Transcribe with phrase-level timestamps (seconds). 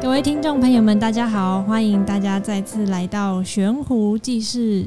[0.00, 4.86] 各位听众朋友们，大家好，欢迎大家再次来到悬壶济世。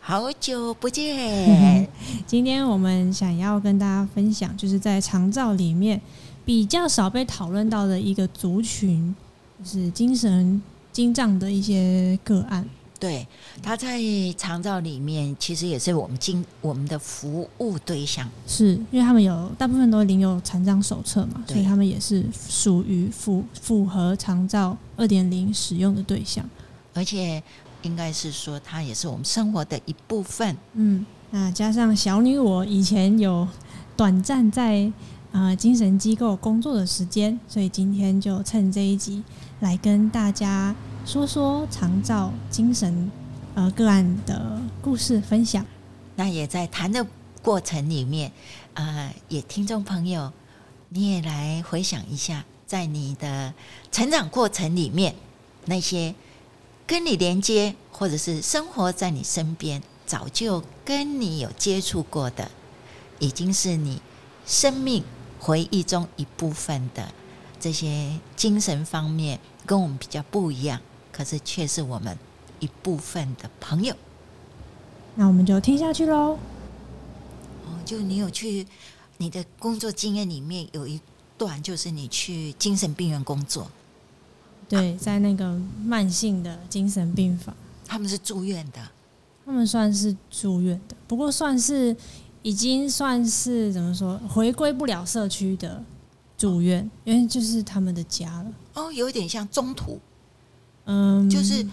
[0.00, 1.88] 好久不见！
[2.26, 6.00] 今天我们想要跟大家分享，就是在长照里面
[6.44, 9.14] 比较少被讨论到的一个族群，
[9.62, 10.62] 就是精神
[10.92, 12.64] 精障的一些个案。
[13.04, 13.28] 对，
[13.62, 14.00] 他在
[14.36, 26.48] 长照里面其实也是我们经我们的服务对象，是因为他们有大部分都领有残障手册嘛，所以他们也是属于符符合长照二点零使用的对象，
[26.94, 27.42] 而且。
[27.84, 30.56] 应该是说，它也是我们生活的一部分。
[30.72, 33.46] 嗯，那加上小女我以前有
[33.94, 34.90] 短暂在
[35.32, 39.22] 呃精神机构工作的时间，所以今天就趁这一集
[39.60, 40.74] 来跟大家
[41.06, 43.10] 说说长照精神
[43.54, 45.64] 呃个案的故事分享。
[46.16, 47.06] 那也在谈的
[47.42, 48.32] 过程里面，
[48.74, 50.32] 呃，也听众朋友，
[50.88, 53.52] 你也来回想一下，在你的
[53.92, 55.14] 成长过程里面
[55.66, 56.14] 那些。
[56.86, 62.50] 跟你连接，或者是生活在你身边，早就跟你有接触过的，
[63.18, 64.02] 已经是你
[64.44, 65.02] 生命
[65.40, 67.08] 回忆中一部分的
[67.58, 70.78] 这些精神方面，跟我们比较不一样，
[71.14, 72.18] 可是却是我们
[72.58, 73.94] 一部分的朋友。
[75.14, 76.36] 那我们就听下去喽。
[77.64, 78.66] 哦，就你有去
[79.18, 81.00] 你的工作经验里面有一
[81.38, 83.70] 段，就是你去精神病院工作。
[84.68, 87.54] 对，在那个慢性的精神病房，
[87.86, 88.80] 他们是住院的，
[89.46, 91.94] 他们算是住院的，不过算是
[92.42, 95.80] 已经算是怎么说，回归不了社区的
[96.36, 98.52] 住院，因为就是他们的家了。
[98.74, 100.00] 哦，有点像中途，
[100.86, 101.66] 嗯，就是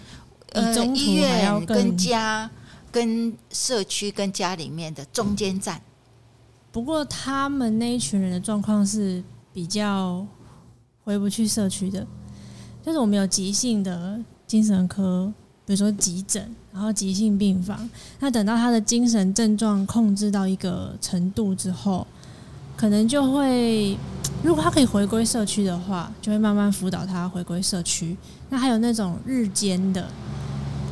[0.52, 2.50] 呃，医院跟家、
[2.90, 5.80] 跟社区、跟家里面的中间站。
[6.70, 10.26] 不过他们那一群人的状况是比较
[11.04, 12.06] 回不去社区的。
[12.84, 15.32] 就是我们有急性的精神科，
[15.64, 17.88] 比如说急诊，然后急性病房。
[18.18, 22.06] 那等到他的精神症状控制到一个程度之后，
[22.82, 23.96] 可能就会，
[24.42, 28.16] 如果他可以回归社区的话，就会慢慢辅导他回归社区。
[28.50, 30.08] 那还有那种日间的，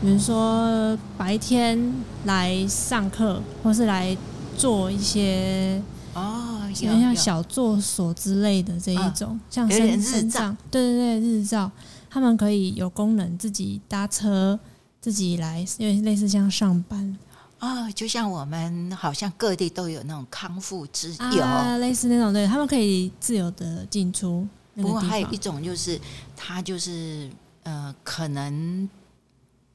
[0.00, 1.92] 比如说白天
[2.26, 4.16] 来上课，或是来
[4.56, 5.82] 做一些
[6.14, 11.68] 哦，有像小作所之类的这一种，像身身障，对对对，日照。
[12.08, 14.56] 他们可以有功能，自己搭车，
[15.00, 17.29] 自己来，因为类似像上班啊、
[17.60, 24.46] 哦，就像我们好像各地都有那种康复之友，啊、类似那种，对，他们可以自由的进出。
[24.74, 26.00] 不过还有一种就是，
[26.34, 27.30] 他就是
[27.64, 28.88] 呃，可能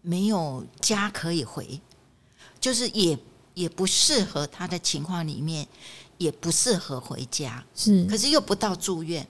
[0.02, 1.80] 没有家可以回，
[2.60, 3.18] 就是也
[3.54, 5.68] 也不适合他的情况里面，
[6.18, 9.28] 也不适合回家，是，可是又不到住院。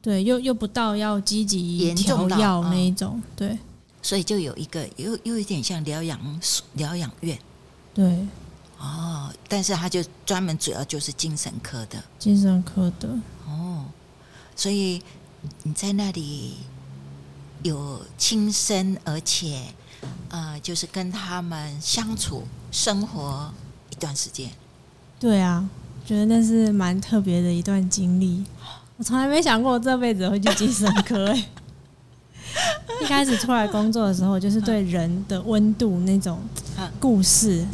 [0.00, 3.58] 对，又又不到要积极调药那一种，嗯、对，
[4.00, 6.40] 所以就有一个又又有点像疗养
[6.74, 7.38] 疗养院，
[7.94, 8.26] 对，
[8.78, 13.08] 哦，但是他就专门主要就是精神科的，精神科的，
[13.46, 13.84] 哦，
[14.56, 15.02] 所以
[15.62, 16.56] 你在那里
[17.62, 19.62] 有亲身，而且
[20.30, 23.52] 呃，就是跟他们相处生活
[23.90, 24.50] 一段时间，
[25.20, 25.68] 对啊，
[26.06, 28.44] 觉得那是蛮特别的一段经历。
[28.96, 31.48] 我从来没想过我这辈子会去精神科哎！
[33.02, 36.38] 一开始出来工作的时候，就是对人的温度那种
[37.00, 37.66] 故事，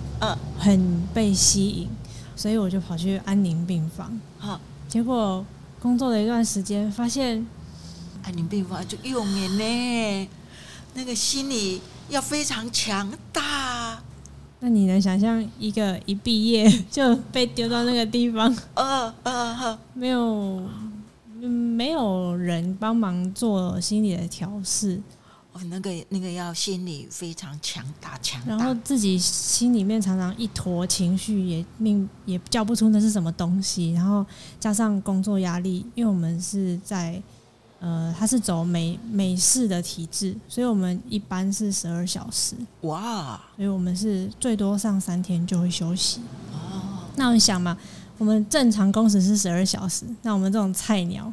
[0.59, 1.89] 很被吸引，
[2.35, 4.19] 所以我就跑去安宁病房。
[4.39, 5.45] 好结果
[5.81, 7.47] 工作了一段时间，发现
[8.23, 10.29] 安宁病房就用眼呢，
[10.95, 14.03] 那个心理要非常强大。
[14.61, 18.53] 那你能想象一个一毕业就被丢到那个地方？
[18.75, 20.63] 呃呃，没有。
[21.41, 25.01] 嗯，没有人帮忙做心理的调试，
[25.53, 34.27] 哦，那个那个要心理非常强大，强大，然后自己心里面常常一坨情绪，也命也叫不出那是什么东西，然后
[34.59, 37.23] 加上工作压力，因为我们是在
[37.79, 46.21] 呃，他是走美美式的体制，所以我们一般是十二小时，哇，所以我们是最多上三天就会休息，
[46.53, 47.79] 哦，那你想嘛。
[48.19, 51.33] 我们正常工时是十二小时，那我们这种菜鸟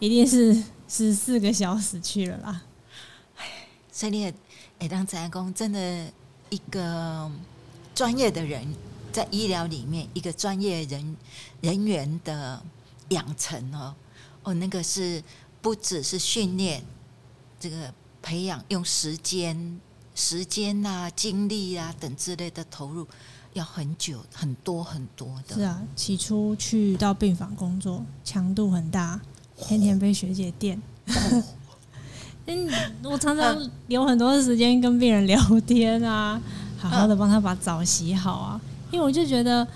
[0.00, 0.52] 一定是
[0.88, 2.62] 十四个小时去了啦。
[3.92, 4.34] 所以你也，
[4.80, 6.12] 哎，当职工真的
[6.50, 7.30] 一个
[7.94, 8.66] 专业的人，
[9.12, 11.16] 在医疗里面一个专业人
[11.60, 12.60] 人员的
[13.10, 13.94] 养成哦，
[14.42, 15.22] 哦，那个是
[15.62, 16.82] 不只是训练，
[17.60, 19.80] 这个培养用时间、
[20.16, 23.06] 时间啊、精力啊等之类的投入。
[23.54, 25.54] 要很久、很多很多的。
[25.54, 29.18] 是啊，起初去到病房工作，强度很大，
[29.56, 30.80] 天天被学姐电。
[32.46, 32.68] 嗯，
[33.02, 33.56] 我常常
[33.86, 36.38] 留很多的时间跟病人聊天啊，
[36.78, 38.60] 好好的帮他把澡洗好啊，
[38.90, 39.66] 因为我就觉得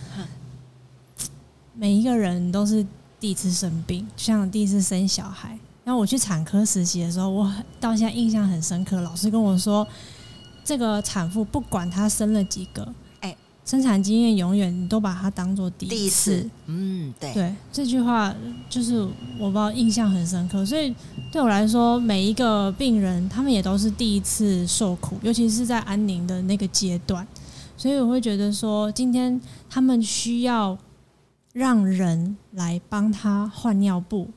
[1.74, 2.86] 每一个人都是
[3.18, 5.58] 第一次生病，就像第一次生小孩。
[5.84, 9.00] 然后我去产科实习的时候，我到现在印象很深刻。
[9.00, 9.86] 老师跟我说，
[10.62, 12.92] 这个产妇不管她生了几个，哎，
[13.68, 16.48] 生产经验永远你都把它当做第一次。
[16.64, 18.34] 嗯，对对，这句话
[18.70, 18.98] 就是
[19.38, 20.64] 我不知道印象很深刻。
[20.64, 20.94] 所以
[21.30, 27.26] 对我来说，每一个病人他们也都是第一次受苦，尤其是在安宁的那个阶段。
[27.76, 29.38] 所以我会觉得说，今天
[29.68, 30.78] 他们需要
[31.52, 34.30] 让人来帮他换尿布。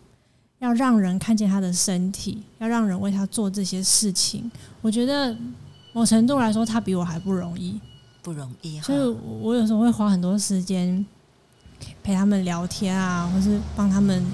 [0.60, 5.36] 要让人看见他的身体，要让人为他做这些事情，我觉得
[5.92, 7.80] 某程度来说，他比我还不容易，
[8.21, 8.79] 不容易。
[8.81, 9.00] 所以
[9.41, 11.06] 我有时候会花很多时间
[12.03, 14.25] 陪他们聊天啊，或是帮他们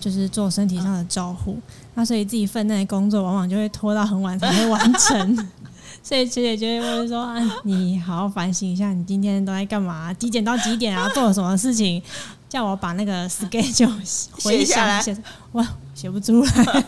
[0.00, 1.58] 就是做身体上的照护。
[1.94, 5.48] 那所以自己分内的工作往往就会拖到很晚才会完成。
[6.02, 10.12] 所以学姐就会问说：“啊，你好好反省一下，你今天都在干嘛？
[10.14, 11.08] 几点到几点啊？
[11.14, 12.00] 做了什么事情？”
[12.48, 13.88] 叫我把那个 schedule
[14.44, 15.16] 回想一下，
[15.50, 16.84] 我写不出来，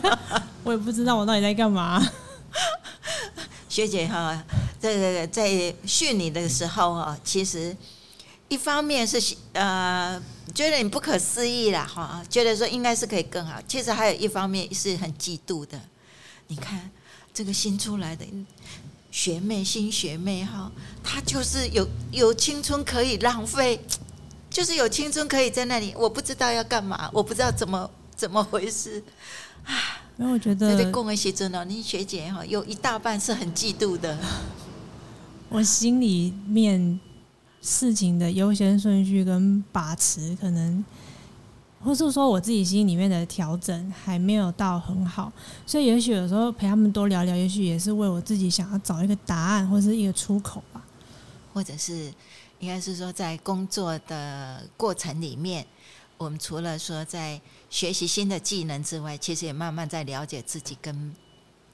[0.63, 2.01] 我也不知道我到底在干嘛。
[3.79, 4.43] 学姐哈，
[4.81, 7.75] 这个在训你的时候啊，其实
[8.49, 10.21] 一方面是呃
[10.53, 13.61] 觉得你不可思议啦哈，觉得说应该是可以更好。
[13.69, 15.79] 其实还有一方面是很嫉妒的。
[16.47, 16.91] 你看
[17.33, 18.25] 这个新出来的
[19.11, 20.69] 学妹，新学妹哈，
[21.01, 23.79] 她就是有有青春可以浪费。
[24.51, 29.01] 就是有青春可以在那里，我不知道要干嘛，我不知道怎么怎么回事
[29.63, 30.01] 啊！
[30.19, 34.19] 因为我觉得，对，共为学真哦，你学姐哈，有一大半是很嫉妒的。
[35.47, 36.99] 我心里面
[37.61, 40.83] 事情的优先顺序跟把持，可能，
[41.81, 45.31] 或是说我自己心里面的调整还没有到很好，
[45.65, 50.85] 所以也许有时候陪他们多聊聊，也许也是为我自己想要找一个答案或是一个出口吧，
[51.53, 52.13] 或者是。
[52.61, 55.65] 应该是说，在工作的过程里面，
[56.17, 57.39] 我们除了说在
[57.69, 61.15] 学习新的技能之外，其实也慢慢在了解自己跟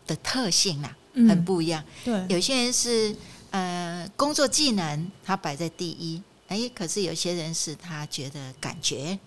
[0.06, 1.84] 的特性啦，很不一样。
[2.04, 3.16] 对，有些人是
[3.52, 9.18] 呃工作技能他摆在第一，哎，可是有些人是他觉得感觉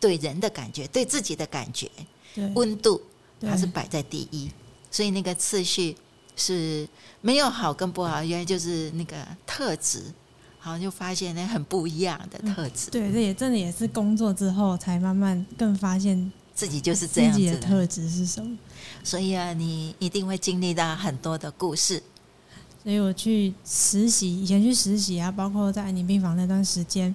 [0.00, 1.90] 对人的感觉，对自己的感觉，
[2.54, 3.00] 温度
[3.40, 4.50] 他是摆在第一，
[4.90, 5.96] 所以那个次序
[6.34, 6.88] 是
[7.20, 10.02] 没有好跟不好，原来就是那个特质。
[10.66, 12.90] 然后就发现那很不一样的特质。
[12.90, 17.44] 对，这也真的也是工作之后才慢慢更发现自己就是这样子的。
[17.44, 18.58] 自己的特质是什么？
[19.04, 22.02] 所以啊，你一定会经历到很多的故事。
[22.82, 27.14] 所以我去实习，以前去实习啊，包括在安宁病房那段时间，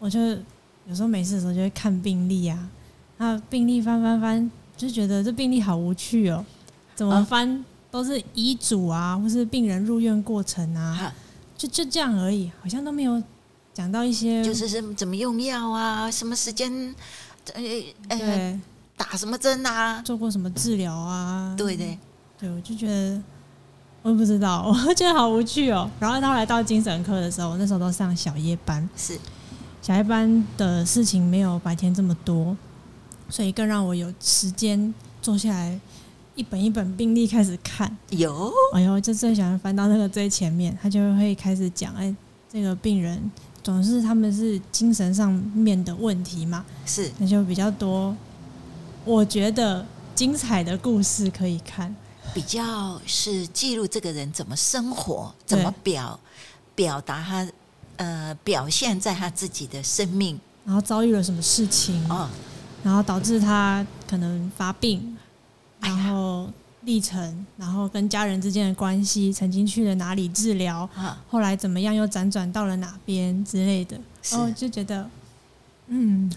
[0.00, 2.68] 我就有时候没事的时候就会看病历啊，
[3.18, 6.44] 那病历翻翻翻，就觉得这病历好无趣哦，
[6.96, 11.14] 怎么翻都是医嘱啊，或是病人入院过程啊。
[11.56, 13.22] 就就这样而已，好像都没有
[13.72, 16.94] 讲到一些，就是什么怎么用药啊，什么时间，
[17.54, 17.62] 呃
[18.08, 18.60] 呃，
[18.96, 21.54] 打什么针啊，做过什么治疗啊？
[21.56, 21.98] 对对
[22.38, 23.22] 对，我就觉得
[24.02, 25.90] 我也不知道， 我觉得好无趣哦。
[25.98, 29.18] 然后他来到精神科的时候，我那时候都上小夜班，是
[29.80, 32.56] 小夜班的事情没有白天这么多，
[33.28, 35.80] 所以更让我有时间坐下来。
[36.36, 42.14] 一本一本病历开始看，有，哎呦，就最喜欢翻到那个最前面，他就会开始讲，哎，
[42.52, 43.30] 这个病人
[43.62, 48.14] 总是他们是精神上面的问题嘛，是，那就比较多，
[49.06, 51.96] 我觉得精彩的故事可以看，
[52.34, 56.20] 比较是记录这个人怎么生活，怎么表
[56.74, 57.48] 表达他，
[57.96, 62.28] 呃，表现在他自己的生命，然后遭遇了什么事情，哦，
[62.82, 65.16] 然后导致他可能发病。
[65.86, 66.50] 然后
[66.82, 70.88] 历程，然后跟家人之间的关系，曾经去了哪里治疗，
[71.30, 73.96] 后来怎么样，又辗转到了哪边之类的，
[74.30, 75.08] 然后就觉得，
[75.86, 76.28] 嗯，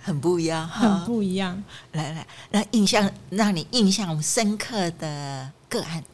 [0.00, 1.62] 很不一样，很不一样。
[1.92, 6.04] 来来，那印象让你印象深刻的个案，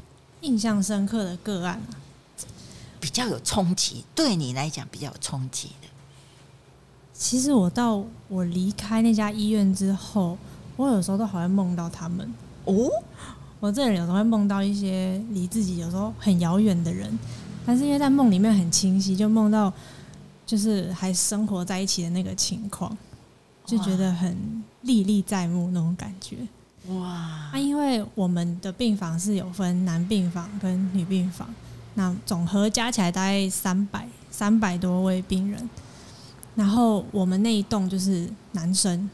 [0.42, 1.80] 印象深刻的个案，
[3.00, 5.88] 比较有冲击，对你来讲比较有冲击的。
[7.12, 10.38] 其实我到我离开那家医院之后。
[10.76, 12.28] 我有时候都好像梦到他们
[12.64, 12.90] 哦，
[13.60, 17.16] 我这人有时候会梦到一些离自己有时候很遥远的人，
[17.64, 19.72] 但是因为在梦里面很清晰，就梦到
[20.44, 22.96] 就是还生活在一起的那个情况，
[23.64, 24.36] 就觉得很
[24.82, 26.36] 历历在目那种感觉。
[26.88, 27.48] 哇！
[27.52, 31.48] 那因为我们的病房是有分男病房跟女病房，
[31.94, 35.70] 那总和加起来大概三百三百多位病人。
[36.54, 39.08] 然后我们那一栋就是男生，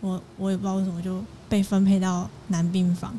[0.00, 3.16] 我我也不知道为什么就被分配到男病房。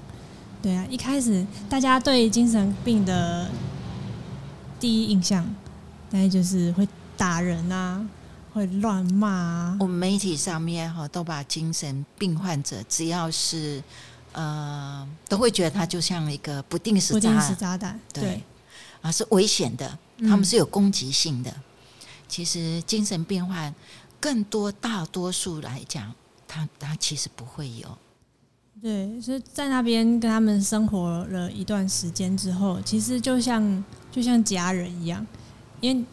[0.62, 3.50] 对啊，一开始大家对精神病的
[4.80, 5.44] 第一印象，
[6.10, 8.06] 大概就是会打人啊，
[8.54, 9.78] 会乱骂啊。
[9.80, 13.82] 我们媒体上面哈都把精神病患者，只要是
[14.34, 18.42] 呃，都会觉得他就像一个不定时不定时炸弹，对，
[19.02, 21.52] 啊是危险的，他们是有攻击性的。
[21.52, 21.62] 嗯
[22.30, 23.74] 其实精神病患
[24.20, 26.14] 更多大多数来讲，
[26.48, 27.88] 他他其实不会有。
[28.82, 35.26] 对，是在那边跟他们生活了一段时间之后，其实就像就像家人一样。
[35.82, 36.06] 因为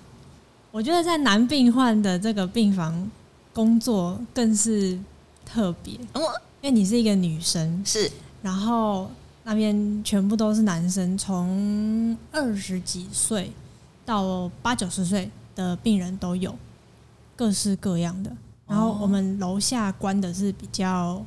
[0.70, 3.10] 我觉得在男病患的这个病房
[3.52, 4.98] 工作更是
[5.44, 8.10] 特别，因为你是一个女生，是，
[8.42, 9.10] 然后
[9.44, 13.52] 那边全部都是男生，从二十几岁
[14.04, 15.30] 到八九十岁。
[15.56, 16.58] 的病人都有
[17.36, 18.36] 各式各样的，
[18.66, 21.24] 然后我们楼下关的是比较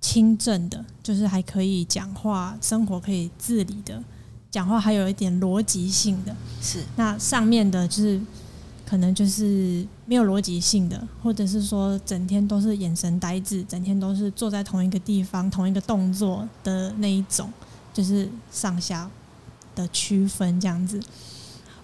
[0.00, 4.02] 轻症的，就是还可以讲话、生活可以自理的，
[4.50, 6.34] 讲话还有一点逻辑性的。
[6.60, 8.20] 是那上面的，就是
[8.86, 17.52] 可能就是没有逻辑性的，或者是说整天都是眼神呆滞，整天都是坐在同一个地方、同一个动作的那一种，
[17.92, 19.10] 就是上下
[19.74, 21.00] 的区分这样子。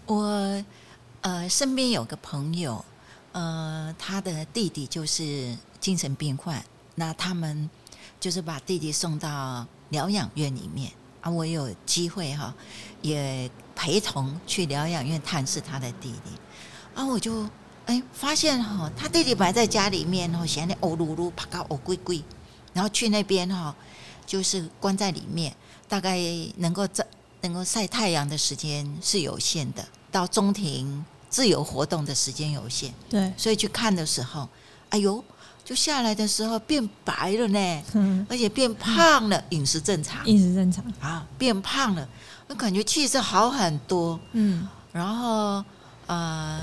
[0.06, 0.64] 我。
[1.22, 2.82] 呃，身边有个朋友，
[3.32, 6.62] 呃，他的弟弟就是精神病患，
[6.96, 7.70] 那他们
[8.18, 11.30] 就是把弟弟送到疗养院里面啊。
[11.30, 12.52] 我有机会哈，
[13.02, 16.30] 也陪同去疗养院探视他的弟弟
[16.94, 17.06] 啊。
[17.06, 17.48] 我就
[17.86, 22.22] 哎发现哈，他弟弟本来在家里面哦，闲的哦噜噜，爬高哦龟龟，
[22.72, 23.74] 然后去那边哈，
[24.26, 25.54] 就是关在里面，
[25.88, 26.18] 大概
[26.56, 27.06] 能够在
[27.42, 29.86] 能够晒太阳的时间是有限的。
[30.10, 34.48] 到中庭自由活动的时间有限，对，所以去看的时候，
[34.88, 35.22] 哎呦，
[35.64, 40.84] 就下来的时候变白了呢，嗯，而且变胖了，饮食正常，饮食正常。
[41.00, 42.06] 啊，变胖了，
[42.48, 45.64] 我感觉气色好很多，嗯，然后
[46.06, 46.60] 呃，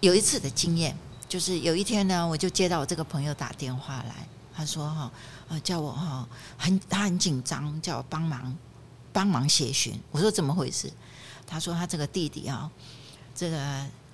[0.00, 0.94] 有一次的经验，
[1.26, 5.10] 就是有一天呢，我就接到我这个朋友打电话来，他说哈，
[5.48, 8.54] 呃，叫我哈，很他很紧张，叫我帮忙
[9.10, 10.92] 帮忙协寻，我说怎么回事？
[11.44, 12.70] 他说：“他这个弟弟啊，
[13.34, 13.58] 这个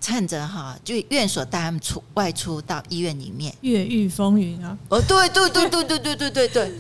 [0.01, 4.77] 趁着哈，就院所带他们出外出到医院里面，越狱风云啊！
[4.89, 6.73] 哦，对对对对对对对对对，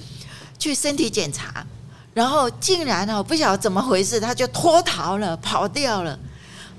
[0.59, 1.66] 去身体检查，
[2.14, 6.18] 然后竟然哦，不晓得怎么回事，他就脱逃了，跑掉了。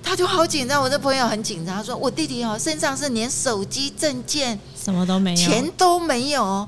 [0.02, 6.66] 他就好紧张，我这朋友很紧张，他说我弟弟哦，身上是连手机、证件什么都没有，钱都没有，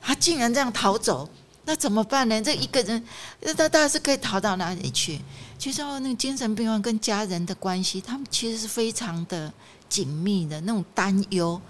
[0.00, 1.28] 他竟然这样逃走，
[1.64, 2.42] 那怎么办呢？
[2.42, 3.00] 这一个人，
[3.40, 5.20] 那他大概是可以逃到哪里去？”
[5.62, 9.52] 其实哦，那个精神病患跟家人的关系，他们其实是非常的
[9.88, 11.60] 紧密的，那种担忧，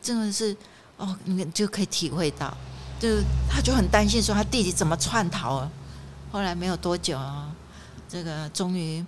[0.00, 0.56] 真的是
[0.96, 2.56] 哦，你就可以体会到，
[2.98, 3.06] 就
[3.46, 5.70] 他就很担心说他弟弟怎么窜逃了。
[6.32, 7.54] 后来没有多久啊，
[8.08, 9.04] 这个终于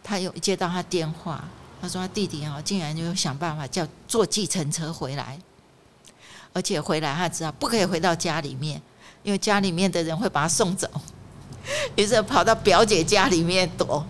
[0.00, 1.42] 他又接到他电话，
[1.80, 5.36] 他说他弟弟啊，竟然就想办法叫坐计程车回来，
[6.52, 8.80] 而且回来他知道不可以回到家里面，
[9.24, 10.88] 因为家里面的人会把他送走。
[11.96, 14.04] 于是跑到表姐家里面躲，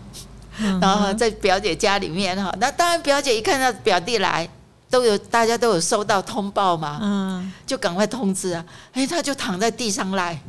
[0.80, 4.48] 然后在表姐家里面哈，那当然表姐一看到表弟来，
[4.90, 10.40] 都有大家都有收到通报嘛，嗯，就赶快通知啊，哎，他就躺在地上赖，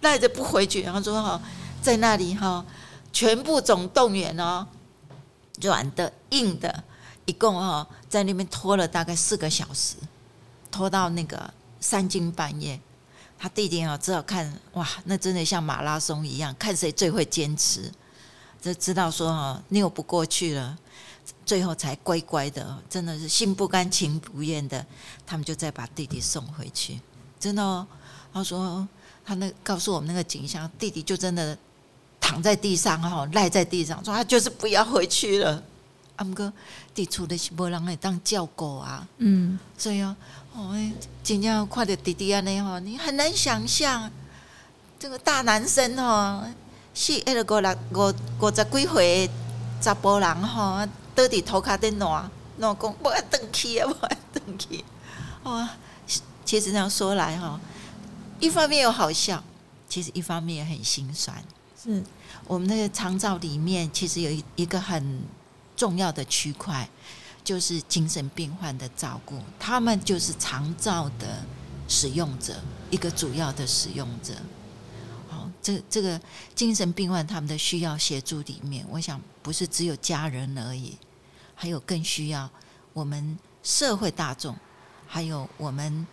[0.00, 1.40] 赖着不回去，然后说哈，
[1.80, 2.64] 在那里哈，
[3.12, 4.66] 全部总动员哦，
[5.62, 6.84] 软的硬的，
[7.24, 9.96] 一共哈在那边拖了大概四个小时，
[10.70, 12.78] 拖到那个三更半夜。
[13.38, 17.92] 他弟弟啊，只好看哇，那真的像马拉松一样，看谁最会坚持，
[18.60, 20.76] 就知道说哈，拗不过去了，
[21.44, 24.84] 最后才乖乖的，真的是心不甘情不愿的，
[25.26, 26.98] 他们就再把弟弟送回去。
[27.38, 27.86] 真的哦，
[28.32, 28.88] 他说
[29.24, 31.56] 他那告诉我们那个景象，弟弟就真的
[32.18, 35.62] 躺在地上哈，赖在地上，说他就是不要回去了。
[36.16, 36.52] 阿姆哥，
[36.94, 40.16] 弟出的是无人会当照顾啊，嗯，所以啊。
[40.58, 40.74] 哦，
[41.22, 44.10] 真正看着弟弟啊，那哈，你很难想象
[44.98, 46.48] 这个大男生哈，
[46.94, 49.30] 是那个五六五五十几岁
[49.82, 54.82] 查甫人哈，倒伫涂骹顶暖，老公不爱回去啊，不爱回去。
[55.42, 55.68] 哦，
[56.46, 57.60] 其实这样说来哈，
[58.40, 59.44] 一方面又好笑，
[59.90, 61.36] 其实一方面也很心酸。
[61.84, 62.02] 是
[62.46, 65.20] 我们那个长照里面，其实有一一个很
[65.76, 66.88] 重要的区块。
[67.44, 71.46] 就是精神病患的照顾，他们就是长照的
[71.86, 74.34] 使用者，一个主要的使用者。
[75.28, 76.20] 好，这这个
[76.56, 80.98] 精神病患他们的需要协助里面，我想不是只有家人而已，
[81.54, 82.50] 还有更需要
[82.92, 84.56] 我们社会大众，
[85.06, 86.04] 还有我们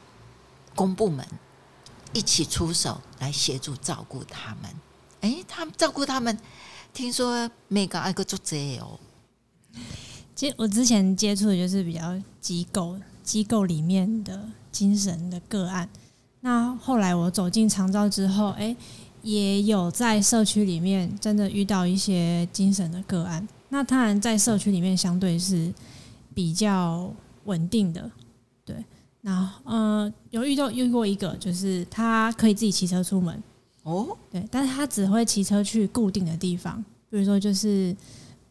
[0.75, 1.27] 公部门
[2.13, 4.71] 一起出手来协助照顾他们。
[5.21, 6.37] 哎，他们照顾他们，
[6.93, 8.99] 听说每个爱个做这哦。
[10.35, 15.87] 其实我之前接触的就是比较机构机构里面的精神的个案。
[16.41, 18.75] 那后来我走进长照之后，哎，
[19.21, 23.47] 也有在社区里面真的遇到一些精神的个案。
[23.69, 25.71] 那当然在社区里面相对是
[26.33, 27.13] 比较
[27.45, 28.11] 稳定的，
[28.65, 28.75] 对。
[29.21, 33.41] 那呃，有遇到遇过一个，就是他可以自己骑车出门
[33.83, 37.95] 哦，对，但是他只会骑车去固定的地方，比如说就是。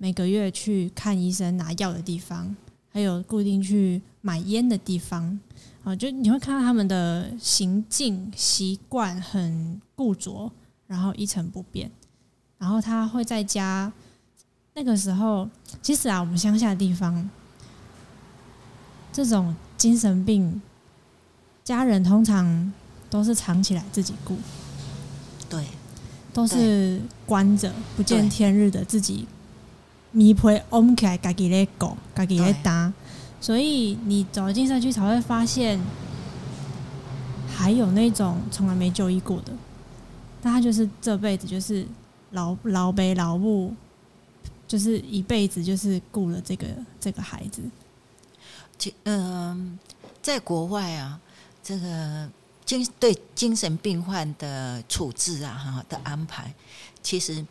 [0.02, 2.56] 每个月去看医生拿药的地方，
[2.92, 5.38] 还有固定去买烟的地方，
[5.84, 10.50] 啊，就你会看到他们的行径习惯很固着，
[10.88, 11.88] 然后一成不变。
[12.58, 13.92] 然后他会在家，
[14.74, 15.48] 那个时候，
[15.80, 17.30] 其实啊，我们乡下的地方，
[19.12, 20.60] 这种精神病，
[21.62, 22.72] 家人通常
[23.08, 24.36] 都是藏起来自己顾，
[25.48, 25.64] 对，
[26.32, 29.28] 都是关着不见天日的自己。
[30.12, 32.92] 米皮往起来，家己在搞，自己在打，
[33.40, 35.80] 所以你走进社区才会发现，
[37.48, 39.50] 还有那种从来没就医过的，
[40.42, 41.86] 但他就是这辈子就是
[42.32, 43.74] 老老北老母，
[44.68, 46.66] 就是一辈子就是顾了这个
[47.00, 47.62] 这个孩子。
[49.04, 49.78] 嗯，
[50.20, 51.18] 在国外啊，
[51.62, 52.28] 这个
[52.66, 56.52] 精对精神病患的处置啊，哈的安排，
[57.02, 57.42] 其实。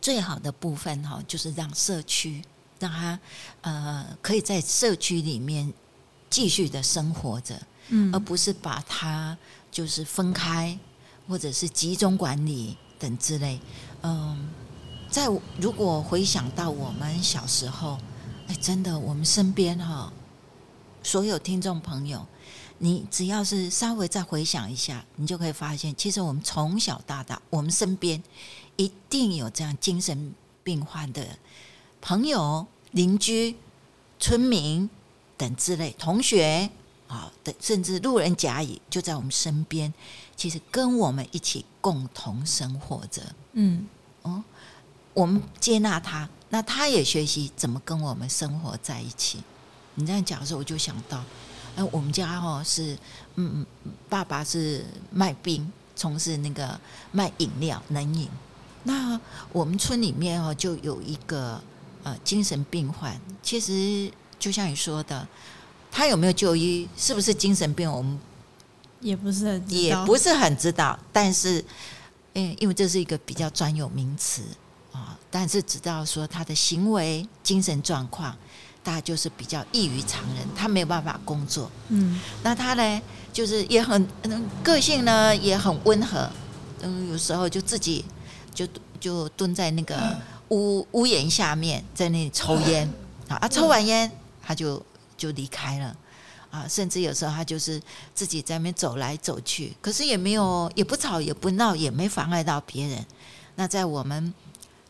[0.00, 2.42] 最好的部分哈，就是让社区
[2.78, 3.18] 让他
[3.60, 5.72] 呃可以在社区里面
[6.30, 9.36] 继续的生活着，嗯，而不是把它
[9.70, 10.78] 就是分开
[11.28, 13.60] 或者是集中管理等之类。
[14.02, 14.48] 嗯，
[15.10, 15.28] 在
[15.58, 17.98] 如果回想到我们小时候，
[18.48, 20.10] 哎，真的，我们身边哈，
[21.02, 22.26] 所有听众朋友，
[22.78, 28.22] 你只要是稍微再回想一下，你就可以发现，其实我们从小到大，我们身边。
[28.80, 31.22] 一定有这样精神病患的
[32.00, 33.54] 朋友、邻居、
[34.18, 34.88] 村民
[35.36, 36.70] 等之类同学
[37.06, 39.92] 啊，等甚至路人甲乙就在我们身边，
[40.34, 43.20] 其实跟我们一起共同生活着。
[43.52, 43.86] 嗯，
[44.22, 44.42] 哦，
[45.12, 49.42] 我们接纳他，那他也学习怎么跟我们生活在一起。
[49.96, 51.22] 你这样讲的时候，我就想到，
[51.76, 52.94] 哎，我们家哦是，
[53.34, 56.80] 嗯嗯，爸爸是卖冰，从事那个
[57.12, 58.26] 卖饮料、冷饮。
[58.84, 59.20] 那
[59.52, 61.60] 我们村里面哦，就有一个
[62.02, 63.14] 呃精神病患。
[63.42, 65.26] 其实就像你说的，
[65.90, 68.18] 他有没有就医，是不是精神病，我们
[69.00, 70.98] 也不是很也不是很知道。
[71.12, 71.62] 但是，
[72.34, 74.42] 嗯，因为这是一个比较专有名词
[74.92, 78.34] 啊，但是知道说他的行为、精神状况，
[78.82, 81.70] 大概就是比较异于常人，他没有办法工作。
[81.88, 84.08] 嗯，那他呢，就是也很
[84.62, 86.30] 个性呢，也很温和。
[86.80, 88.04] 嗯，有时候就自己。
[88.60, 88.68] 就
[88.98, 90.14] 就蹲在那个
[90.50, 92.86] 屋屋檐下面，在那里抽烟
[93.28, 94.10] 啊，抽完烟
[94.42, 94.84] 他就
[95.16, 95.96] 就离开了
[96.50, 97.80] 啊，甚至有时候他就是
[98.14, 103.06] 自己在那边走来走去，可是也没有也不吵也不闹，也没妨碍到别人。
[103.54, 104.34] 那在我们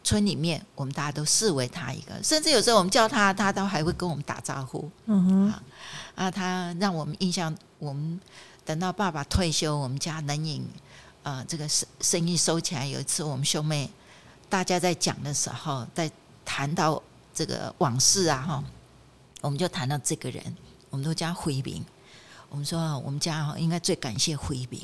[0.02, 4.90] 村里面，我们大家都视为他一个，甚至有时候我们叫他，他都还会跟我们打招呼。
[5.06, 5.54] 嗯哼，
[6.16, 8.18] 啊，他让我们印象，我们
[8.64, 10.66] 等到爸爸退休，我们家能饮。
[11.22, 12.86] 啊、呃，这个生生意收起来。
[12.86, 13.90] 有一次，我们兄妹
[14.48, 16.10] 大家在讲的时候，在
[16.44, 17.02] 谈到
[17.34, 18.64] 这个往事啊，哈，
[19.40, 20.42] 我们就谈到这个人，
[20.88, 21.84] 我们都叫回兵。
[22.48, 24.80] 我们说，我们家哈应该最感谢回兵，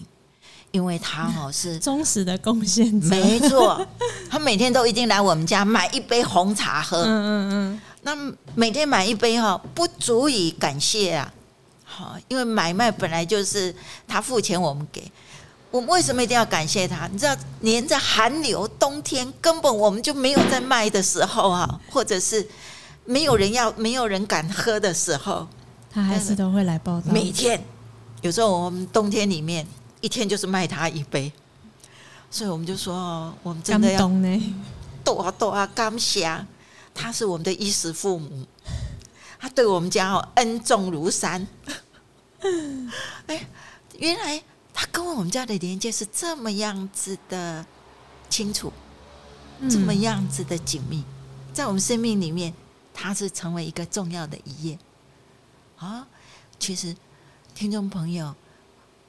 [0.71, 3.09] 因为他 哈是忠实的贡献者。
[3.09, 3.85] 没错，
[4.31, 7.03] 他每天都一定来我们家买一杯红茶喝。
[7.03, 7.81] 嗯嗯嗯。
[8.03, 8.15] 那
[8.55, 11.33] 每天买一杯哈，不足以感谢啊。
[11.85, 13.75] 好，因为买卖本来就是
[14.07, 15.11] 他付钱，我们给。
[15.71, 17.07] 我们为什么一定要感谢他？
[17.09, 22.47] 你知道，连在寒流冬天，根本我们就没有在卖的时候啊，或者是
[23.05, 25.47] 没有人要、没有人敢喝的时候，
[25.91, 27.13] 他还是都会来报道。
[27.13, 27.63] 每天，
[28.23, 29.67] 有时候我们冬天里面
[30.01, 31.31] 一天就是卖他一杯，
[32.31, 34.11] 所以我们就说哦，我们真的要
[35.05, 36.47] 多啊多啊感谢，
[36.95, 38.47] 他是我们的衣食父母，
[39.39, 41.47] 他对我们家哦恩重如山。
[43.27, 43.47] 哎，
[43.99, 44.43] 原来。
[44.79, 47.65] 他跟我们家的连接是这么样子的
[48.29, 48.71] 清楚，
[49.71, 51.03] 这么样子的紧密，
[51.55, 52.53] 在我们生命里面，
[52.93, 54.79] 它是成为一个重要的一页
[55.79, 56.07] 啊。
[56.61, 56.95] 其实，
[57.55, 58.35] 听众朋友，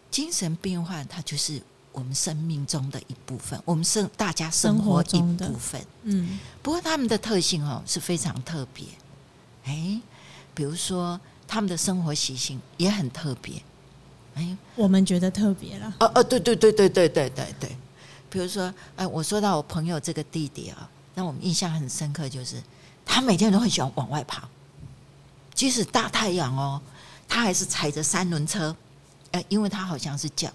[0.10, 5.86] 精神病患他就是我们生命中的一部分，我们生大家生活一部分。
[6.04, 8.86] 嗯，不过他们的特性哦是非常特别。
[9.66, 10.00] 哎，
[10.56, 13.62] 比如说他们的生活习性也很特别。
[14.38, 15.94] 哎，我们觉得特别了。
[16.00, 17.78] 哦哦，对对对对对对对对。
[18.30, 22.62] 比如说，哎，我说到我朋友这个弟弟啊，让我们印象很深刻，就是
[23.06, 24.48] 他每天都很喜欢往外跑，
[25.54, 26.80] 即使大太阳哦，
[27.28, 28.76] 他还是踩着三轮车。
[29.32, 30.50] 哎，因为他好像是脚，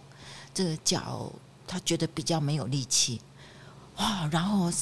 [0.55, 1.31] 这个脚
[1.67, 3.21] 他觉得比较没有力气，
[3.97, 4.73] 哇，然后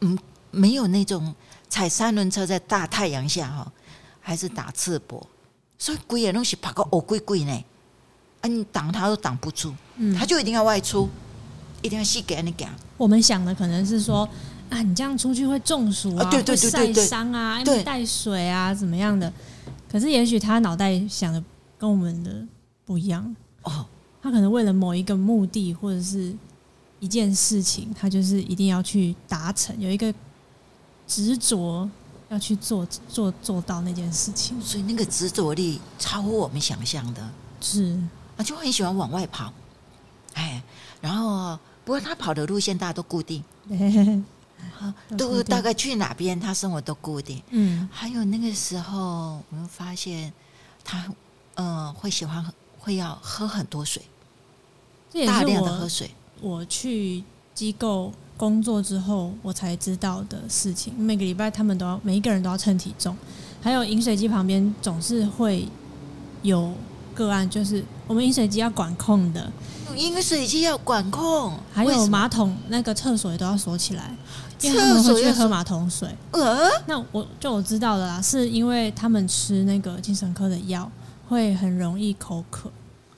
[0.00, 0.18] 嗯，
[0.50, 1.34] 没有那种
[1.68, 3.72] 踩三轮车在大太阳下哈，
[4.20, 5.22] 还是打赤膊，
[5.78, 7.64] 所以鬼也东西跑个哦鬼鬼呢，
[8.46, 11.08] 啊，你挡他都挡不住，嗯，他就一定要外出，
[11.82, 12.70] 一定要细给你讲。
[12.96, 14.28] 我们想的可能是说
[14.70, 19.32] 啊，你这样出去会中暑啊，对对对对晒伤啊，没，带水啊，怎么样的？
[19.90, 21.42] 可是也许他脑袋想的
[21.76, 22.46] 跟我们的。
[22.86, 23.34] 不一样。
[23.64, 23.84] 哦，
[24.22, 26.32] 他可能为了某一个目的或者是
[27.00, 30.14] 一件事情，他就是一定要去达成，有一个
[31.04, 31.90] 执着
[32.28, 37.28] 要去做做做到那件事情，所以那个执着力超乎我们想象的，
[37.60, 37.98] 是
[38.36, 39.52] 啊，就很喜欢往外跑，
[40.34, 40.62] 哎，
[41.00, 43.42] 然后不过他跑的路线大家都固定，
[45.16, 50.32] 都大概去哪边他生活都固定，嗯，还有那个时候我们发现
[50.84, 51.06] 他
[51.54, 52.44] 嗯、呃、会喜欢。
[52.78, 54.00] 会要喝很多水，
[55.26, 56.08] 大量的喝水。
[56.40, 60.94] 我去机构工作之后，我才知道的事情。
[60.96, 63.16] 每个礼拜他们都要，每一个人都要称体重。
[63.60, 65.66] 还有饮水机旁边总是会
[66.42, 66.72] 有
[67.16, 69.50] 个案，就是我们饮水机要管控的。
[69.96, 74.14] 饮水机要管控，还有马桶那个厕所也都要锁起来，
[74.60, 76.08] 因为他们会去喝马桶水。
[76.30, 80.88] 呃，那我就我知道的啦，是因为他们吃那个精神科的药。
[81.28, 82.70] 会很容易口渴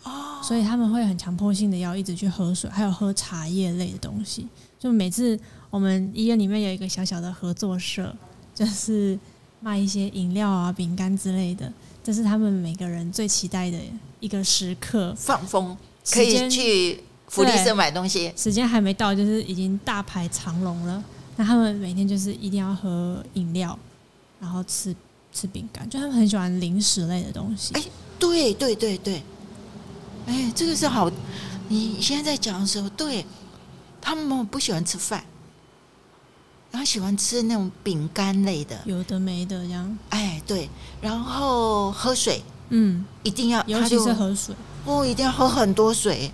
[0.03, 4.49] 哦，所以他们会很强迫性的要一直去喝水，还有喝茶叶类的东西。
[4.79, 8.17] 就每次我们医院里面有一个小小的合作社，
[8.55, 9.19] 就是
[9.61, 11.71] 卖一些饮料啊、饼干之类的，
[12.09, 13.79] 这是他们每个人最期待的
[14.19, 15.15] 一个时刻。
[15.15, 15.77] 放风
[16.11, 21.05] 可以去福利社买东西，时间还没到，就是已经大排长龙了。
[21.37, 23.79] 那他们每天就是一定要喝饮料，
[24.41, 24.97] 然后吃。
[25.31, 27.75] 吃饼干，就他们很喜欢零食类的东西。
[27.75, 27.83] 哎，
[28.19, 29.23] 对对对对，
[30.27, 31.09] 哎，这个是好。
[31.69, 33.25] 你现在在讲的时候，对，
[34.01, 35.23] 他们不喜欢吃饭，
[36.71, 39.99] 然后喜欢吃那种饼干类的，有的没的这样。
[40.11, 40.69] 哎，对，
[41.01, 44.55] 然后喝水，嗯，一定要，尤其是喝水，
[44.85, 46.31] 哦，一定要喝很多水。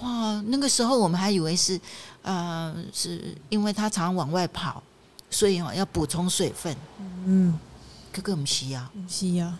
[0.00, 1.80] 哇，那个时候我们还以为是，
[2.22, 4.82] 呃，是因为他常常往外跑，
[5.30, 6.76] 所以哦要补充水分。
[7.26, 7.58] 嗯。
[8.12, 9.52] 哥哥们需要，不需要，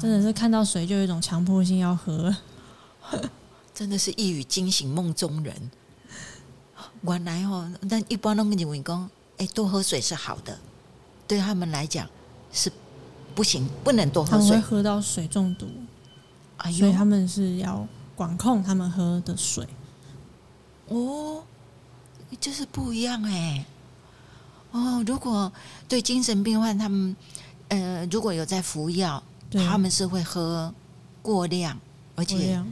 [0.00, 2.34] 真的是看到水就有一种强迫性要喝，
[3.72, 5.70] 真的是一语惊醒梦中人。
[7.02, 9.10] 原来哦，但一般都跟你讲，
[9.42, 10.56] 哎，多喝水是好的，
[11.26, 12.08] 对他们来讲
[12.52, 12.70] 是
[13.34, 15.66] 不行，不能多喝水，会喝到水中毒。
[16.58, 19.66] 哎呦，所以他们是要管控他们喝的水。
[20.88, 21.42] 哦，
[22.40, 23.64] 就是不一样哎。
[24.70, 25.52] 哦，如果
[25.88, 27.16] 对精神病患他们。
[27.68, 30.70] 呃，如果有在服药，他们是会喝
[31.22, 31.80] 过量，
[32.14, 32.62] 而且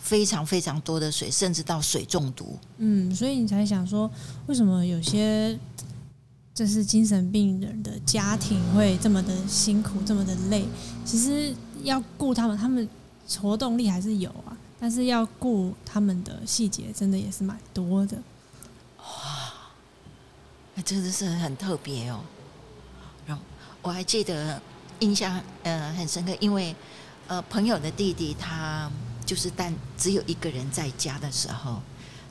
[0.00, 2.58] 非常非常多的水，甚至到水中毒。
[2.78, 4.10] 嗯，所以你才想说，
[4.48, 5.56] 为什么有些
[6.58, 10.66] 就是精神病人的家庭会这么的辛苦，这么的累？
[11.04, 12.88] 其实要顾他们，他们
[13.40, 18.16] 活动力还是有啊，但是要顾他们的细节，真的也是蛮多的。
[18.98, 19.54] 哇，
[20.74, 22.18] 那真的是很特别哦。
[23.24, 23.42] 然后
[23.80, 24.60] 我还记得
[24.98, 26.74] 印象呃很深刻，因为
[27.28, 28.90] 呃朋友的弟弟他
[29.24, 31.80] 就是但只有一个人在家的时候，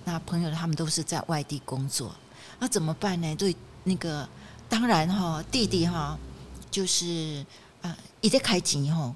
[0.04, 2.14] 那朋友他们都是在外地工作，
[2.60, 3.34] 那怎么办呢？
[3.38, 3.56] 对
[3.88, 4.28] 那个
[4.68, 6.18] 当然哈弟弟哈
[6.70, 7.46] 就是
[7.82, 9.16] 啊一在开钱哈，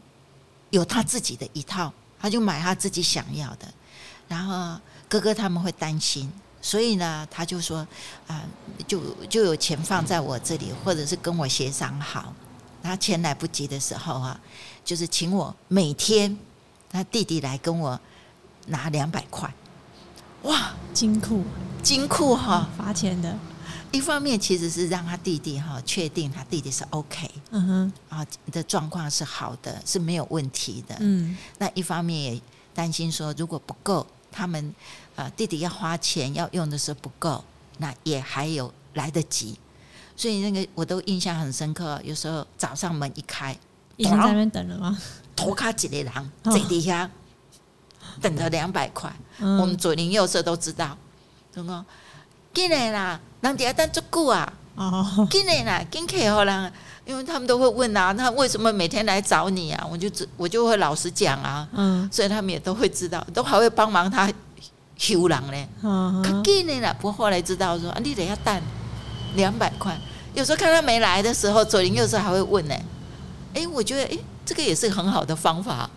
[0.69, 3.67] 有他自己的一套，他就买他自己想要的，
[4.29, 4.79] 然后
[5.09, 6.31] 哥哥他们会担心。
[6.63, 7.85] 所以呢，他就说
[8.27, 8.43] 啊，
[8.87, 12.33] 就就有钱放在我这里，或者是跟我协商好。
[12.83, 14.39] 他钱来不及的时候啊，
[14.85, 16.37] 就是请我每天
[16.89, 17.99] 他弟弟来跟我
[18.67, 19.51] 拿两百块。
[20.43, 21.43] 哇，金库，
[21.83, 23.35] 金库哈，罚钱的。
[23.91, 30.95] 一方面其实是让他弟弟哈确定他弟弟是 OK，嗯哼，啊的状况是好的，是没有问题的。
[30.99, 32.41] 嗯，那一方面也
[32.73, 34.73] 担心说，如果不够，他们。
[35.13, 37.43] 啊，弟弟要花钱要用的时候不够，
[37.79, 39.59] 那也还有来得及，
[40.15, 42.01] 所以那个我都印象很深刻。
[42.03, 43.51] 有时候早上门一开，
[43.97, 44.97] 已经在那边等了吗？
[45.35, 47.11] 头卡几个人在底下，
[48.21, 50.97] 等着两百块，嗯、我们左邻右舍都知道，
[51.51, 51.85] 怎么
[52.53, 53.19] 进来啦？
[53.41, 54.53] 人家等足久啊！
[54.75, 56.71] 哦，进来啦，进客好了，
[57.05, 59.87] 因为他们都会问啊，那为什么每天来找你啊？
[59.89, 64.31] 我就我就会老实讲啊，嗯，所以他们也都会知道，都还会帮忙他
[64.97, 65.67] 修人呢。
[65.81, 68.61] 嗯，可进来啦，不过后来知道说啊，你等下等
[69.35, 69.99] 两百块。
[70.33, 72.75] 有时候看他没来的时候，左邻右舍还会问呢。
[73.53, 75.89] 哎，我觉得哎，这个也是很好的方法，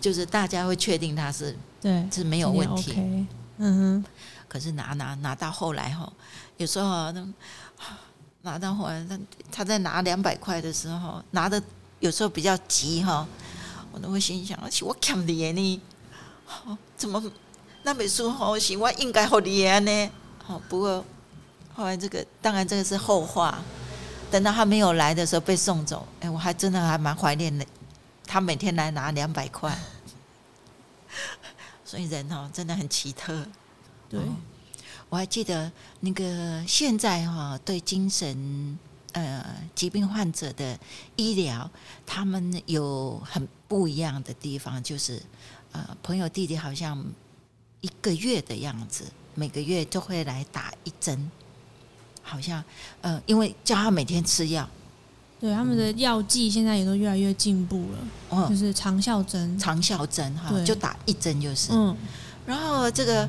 [0.00, 3.26] 就是大家会确定他是对是没有问题。
[3.58, 4.04] 嗯哼。
[4.48, 6.12] 可是拿拿拿到后来哈，
[6.56, 7.26] 有时候那
[8.42, 9.18] 拿到后来，他
[9.50, 11.62] 他在拿两百块的时候，拿的
[12.00, 13.26] 有时候比较急哈，
[13.92, 15.82] 我都会心想：而且我欠你呢，
[16.96, 17.22] 怎么
[17.82, 20.10] 那本书好是，我应该好你呢？
[20.44, 21.04] 好，不过
[21.74, 23.58] 后来这个当然这个是后话。
[24.28, 27.64] 等到他没有来的时候被送走，哎，我还真的还蛮怀念的。
[28.26, 29.78] 他每天来拿两百块，
[31.86, 33.46] 所以人哦真的很奇特。
[34.08, 34.20] 对，
[35.08, 38.78] 我还记得那个现在哈，对精神
[39.12, 40.78] 呃疾病患者的
[41.16, 41.70] 医疗，
[42.04, 45.22] 他们有很不一样的地方，就是
[45.72, 47.04] 呃，朋友弟弟好像
[47.80, 51.30] 一个月的样子，每个月都会来打一针。
[52.28, 52.62] 好像，
[53.02, 54.68] 呃，因为叫他每天吃药，
[55.38, 57.98] 对他们的药剂现在也都越来越进步了，
[58.30, 61.96] 嗯，就是长效针，长效针哈，就打一针就是，嗯，
[62.44, 63.28] 然后这个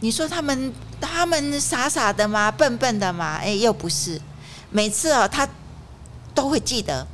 [0.00, 2.50] 你说他们他们傻傻的吗？
[2.50, 3.36] 笨笨的吗？
[3.36, 4.20] 哎，又不是，
[4.70, 5.48] 每次哦，他
[6.34, 7.06] 都会记得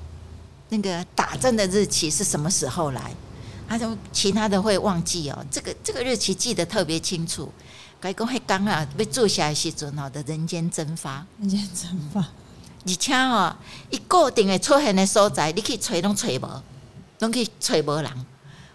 [0.69, 3.13] 那个打针的日期是什么时候来，
[3.67, 7.51] 他就其他的会忘记哦，这个这个日期记得特别清楚。
[8.01, 12.21] 该讲迄刚啊，要做下来时阵哦，的人间蒸发，人间蒸发。
[12.87, 13.57] 而且哦，
[13.89, 16.63] 伊固定的出现的所在，你去找拢找无，
[17.21, 18.27] 拢去找无人。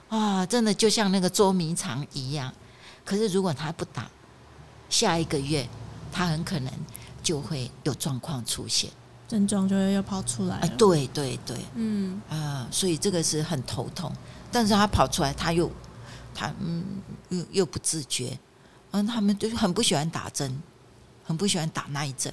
[0.08, 2.52] 啊，真的就像那个捉迷藏一样。
[3.10, 4.08] 可是如果他不打，
[4.88, 5.67] 下一个月
[6.12, 6.72] 他很可能
[7.24, 8.91] 就会有状况出现，
[9.28, 10.58] 症状就会又跑出来。
[10.58, 14.13] 啊，对对对，嗯啊，所以这个是很头痛。
[14.52, 15.72] 但是他跑出来，他又
[16.36, 18.38] 他嗯又又不自觉。
[18.91, 20.62] 嗯，他们就很不喜欢打针，
[21.26, 22.32] 很不喜欢打那一针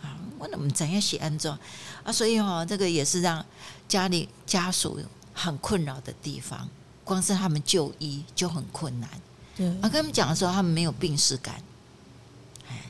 [0.00, 0.16] 啊。
[0.38, 1.58] 我怎么怎样写安装
[2.02, 2.10] 啊？
[2.10, 3.44] 所以哦，这个也是让
[3.86, 4.98] 家里家属
[5.34, 6.66] 很困扰的地方。
[7.04, 9.10] 光是他们就医就很困难。
[9.60, 11.62] 对，啊，跟他们讲的时候，他们没有病史感。
[12.70, 12.82] 哎，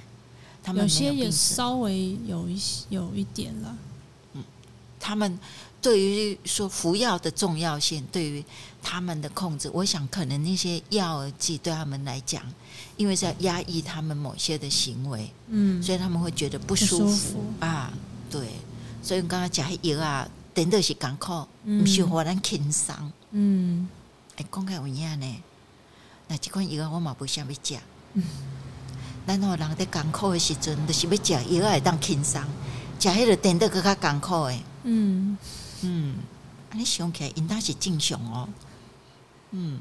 [0.63, 3.77] 他们有些也稍微有一些有一点了。
[4.35, 4.45] 嗯，
[5.01, 5.37] 他们。
[5.83, 8.45] 对于说服药的重要性，对于
[8.83, 12.45] 他们的控制，我想可能那些药剂对他们来讲，
[12.99, 17.91] 因为是要压抑他们某些的行为，嗯，所以他们会觉得不舒服，啊。
[18.29, 18.51] 对，
[19.03, 22.95] 所以刚刚讲药啊，等的是艰苦，不是让人轻松。
[23.31, 23.89] 嗯，
[24.37, 25.43] 哎，讲开有影呢，
[26.31, 27.77] 那即款药我嘛不想要食。
[28.15, 28.23] 嗯，
[29.27, 32.41] 然后人伫艰苦的时阵，就是要食药会当轻松，
[33.01, 34.63] 食迄个真的更较艰苦诶。
[34.85, 35.37] 嗯。
[35.83, 36.15] 嗯，
[36.71, 38.49] 安尼想起来，应当是正常哦。
[39.51, 39.81] 嗯，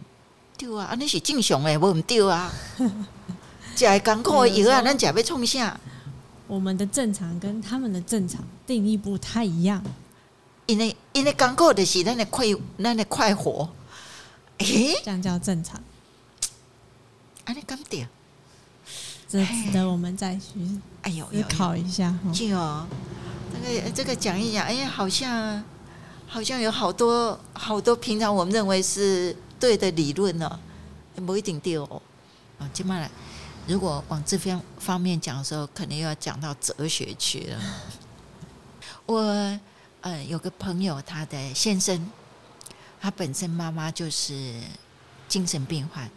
[0.58, 2.52] 对啊，安尼是正常诶，无毋对啊。
[3.76, 5.80] 食艰苦诶药啊，咱食要创啥？
[6.48, 9.84] 我们的正常跟他们的正常定义不太一样。
[10.66, 12.46] 因为因为艰苦的是咱的快，
[12.82, 13.70] 咱的快活。
[14.58, 15.80] 诶、欸，这样叫正常。
[17.50, 18.08] 安尼咁对，
[19.28, 20.60] 这值得我们再去
[21.02, 22.16] 哎呦思考一下。
[22.32, 22.86] 就哦，
[23.52, 25.64] 这个这个讲一讲，哎呀，好像。
[26.32, 30.60] 好像有好多好多平常我们认为是对的理论呢，
[31.26, 32.00] 不一定对哦。
[32.60, 33.10] 啊，接下来
[33.66, 37.60] 如果往这方方面讲的时候，可能又要讲到哲学去了。
[39.08, 39.60] 我
[40.02, 42.12] 呃有个朋友，他的先生，
[43.02, 44.54] 他本身妈妈就是
[45.28, 46.08] 精神病患，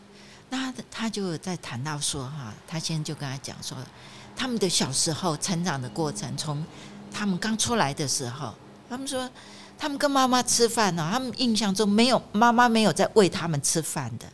[0.53, 3.75] 那他就在谈到说哈，他先就跟他讲说，
[4.37, 6.63] 他们的小时候成长的过程，从
[7.11, 8.55] 他们刚出来的时候，
[8.91, 9.29] 他们说。
[9.79, 14.27] 他们跟妈妈吃饭呢，他们印象中没有妈妈没有在喂他们吃饭的，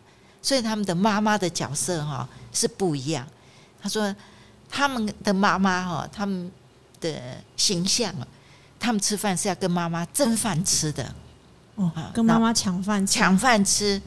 [0.43, 3.27] 所以他们的妈妈的角色哈是不一样。
[3.81, 4.15] 他说
[4.69, 6.53] 他们的妈妈哈，他们
[7.01, 8.15] 的形象，
[8.79, 11.15] 他们吃饭是要跟妈妈争饭吃的，
[11.77, 14.03] 哦，跟妈妈抢饭抢饭吃。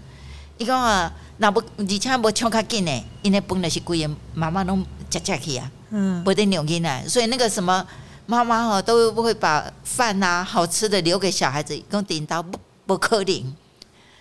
[0.62, 7.86] 伊讲啊，若不而且不抢较紧呢，因为本来是规个妈妈拢食食去啊，嗯，不得扭进来，所以那个什么。
[8.28, 13.56] 妈妈吼都不会把饭呐、啊、好吃的留给小孩子，讲顶到不不可能。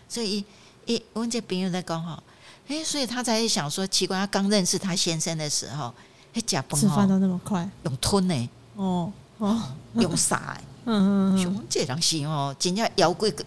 [0.09, 0.45] 所以
[0.87, 2.21] 伊阮这朋友在讲哈，
[2.67, 5.95] 哎，所以他才想说奇怪，他刚认识他先生的时候，
[6.35, 6.57] 哎，吃
[6.89, 8.49] 饭都那么快，用吞呢？
[8.75, 9.63] 哦哦，
[9.95, 10.59] 用啥？
[10.87, 13.45] 嗯嗯嗯，这人是哦，真正妖怪个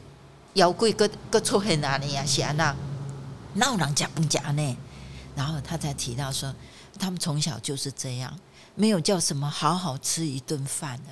[0.54, 2.26] 妖怪个个出现哪里啊？
[2.26, 2.76] 是安那？
[3.56, 4.78] 闹人家不假呢？
[5.36, 6.54] 然后他才提到说，
[6.98, 8.34] 他们从小就是这样，
[8.76, 11.12] 没有叫什么好好吃一顿饭的，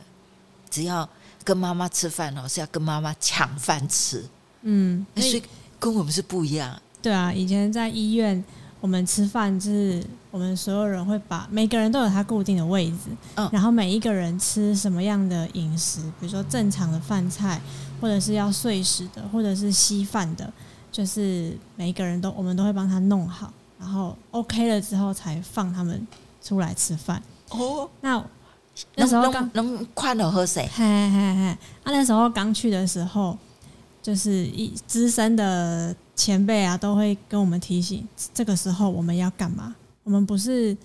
[0.70, 1.08] 只要
[1.44, 4.26] 跟妈妈吃饭哦，是要跟妈妈抢饭吃。
[4.62, 5.44] 嗯，所以
[5.80, 6.80] 跟我们是不一样。
[7.02, 8.44] 对啊，以前在医院，
[8.80, 12.98] 我们吃饭就是我们所有人会把每个人都有他固定的位置，
[13.36, 17.60] 嗯，然后每一个人吃什么样的饮食，比如说正常的饭菜，
[18.02, 20.52] 或者是要碎食的，或者是稀饭的，
[20.92, 26.06] 就是每一个人都我们都会帮他弄好，然后 OK 了之后才放他们
[26.44, 27.22] 出来吃饭。
[27.50, 28.22] 哦，那
[28.96, 33.38] 那时候刚能快乐喝水，嘿嘿嘿，啊，那时候刚去的时候。
[34.04, 39.76] 就是一资深的前辈啊，都会跟我们提醒，这个时候我们要干嘛？
[40.04, 40.76] 我们不是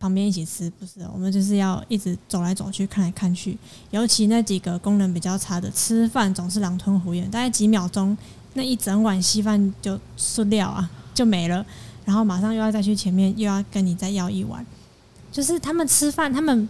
[0.00, 3.56] 旁边一起吃，不是，我们就是要一直走来走去，看来看去。
[3.90, 8.16] 尤其那几个功能比较差的，吃饭总是狼吞虎咽，大概几秒钟，
[8.54, 11.64] 那一整碗稀饭就输掉啊，就没了。
[12.04, 14.66] 然后马上又要再去前面，又要跟你再要一碗。
[15.30, 16.68] 就是他们吃饭，他们。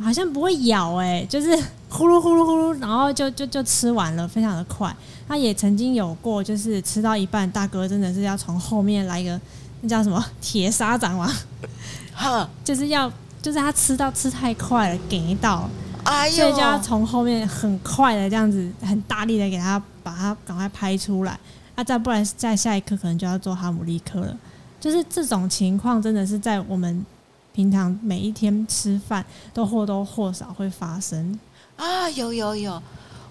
[0.00, 1.54] 好像不会咬哎、就是
[1.88, 4.92] 呼噜呼噜呼噜，然后就就就吃完了，非常的快。
[5.28, 9.40] 他也曾经有过，就是吃到一半，大哥真的是要从后面来一个
[9.82, 11.32] 那叫什么铁砂掌嘛，
[12.12, 15.68] 哈，就是要就是他吃到吃太快了，给到，
[16.04, 21.38] 哎呦，所以就要从后面很快的这样子，很大力的给他把他赶快拍出来。
[21.74, 24.36] 啊，再不然在下一刻可能就要做哈姆立克了。
[24.80, 27.04] 就是这种情况，真的是在我们。
[27.54, 29.22] 平常每一天吃饭
[29.52, 31.38] 都或多或少会发生
[31.76, 32.82] 啊，有有有，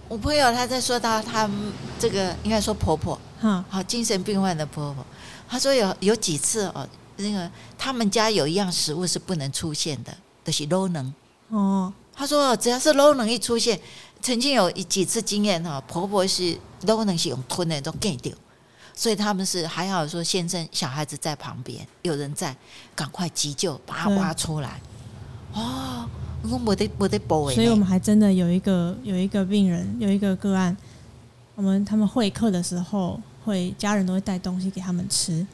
[0.08, 1.50] 我朋友他在说到他
[1.98, 5.04] 这个应该说婆婆，哈，好精神病患的婆婆，
[5.50, 6.88] 她说有有几次哦，
[7.22, 10.12] 那个他们家有一样食物是不能出现的，
[10.44, 11.14] 都、就是卤蛋
[11.50, 11.94] 哦。
[12.14, 13.80] 他说只要是卤蛋一出现，
[14.22, 18.34] 曾经有几次经验哈，婆婆是卤蛋是用吞的都给掉。
[18.94, 22.56] 所以他们是还好说，先生小孩子在旁边，有人在，
[22.94, 24.80] 赶快急救，把他挖出来。
[25.54, 26.08] 哦，
[26.44, 27.50] 我没得没得保。
[27.50, 30.76] 所以我们还真的有一个有一个病人，有一个个案，
[31.56, 35.48] 我们他们会客的时候，会家人都会带东西给他们吃，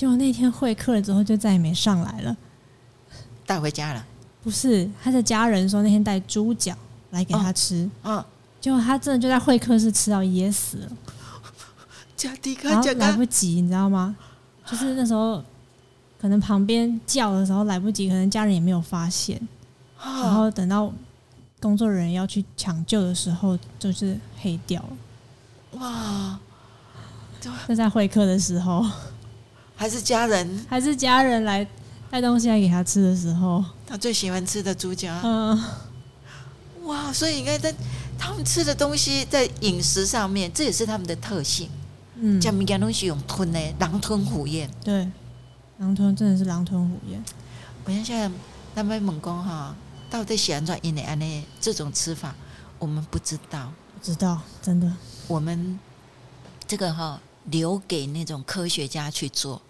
[0.00, 2.34] 结果那天会客了之后，就再也没上来了，
[3.44, 4.02] 带回家了。
[4.42, 6.74] 不是他的家人说那天带猪脚
[7.10, 8.24] 来给他吃，嗯、哦，
[8.62, 10.92] 结果他真的就在会客室吃到噎死了。
[12.62, 14.16] 然后来不及，你知道吗？
[14.64, 15.44] 就是那时候，
[16.18, 19.38] 可能旁边叫的时候来不及，可能家人也没有发现。
[20.02, 20.90] 然后等到
[21.60, 25.78] 工作人员要去抢救的时候，就是黑掉了。
[25.78, 26.40] 哇！
[27.68, 28.82] 就在会客的时候，
[29.80, 31.66] 还是家人，还是家人来
[32.10, 35.10] 带东西来给他吃的时候，他最喜欢吃的猪脚。
[35.24, 35.58] 嗯。
[36.82, 37.10] 哇！
[37.10, 37.74] 所以应该在
[38.18, 41.70] 他们吃的东西，在饮食上面，这也是他们的特性。
[42.16, 44.70] 嗯，这物件东西用吞呢，狼吞虎咽。
[44.84, 45.10] 对，
[45.78, 47.24] 狼吞真的是狼吞虎咽。
[47.86, 48.30] 我想想，
[48.74, 49.74] 那边猛攻哈，
[50.10, 51.46] 到底喜欢做印尼安呢？
[51.58, 52.34] 这种吃法，
[52.78, 54.92] 我们不知道，不知道，真的。
[55.26, 55.78] 我们
[56.66, 59.62] 这个哈留给那种科学家去做，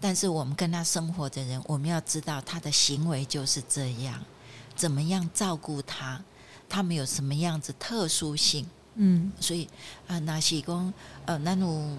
[0.00, 4.18] 但是我们跟他生活的人，我们要知道他的行为就是这样，
[4.74, 6.20] 怎么样照顾他，
[6.68, 8.66] 他们有什么样子特殊性。
[8.94, 9.68] 嗯，所以
[10.08, 10.92] 啊，那是讲
[11.26, 11.96] 呃，那种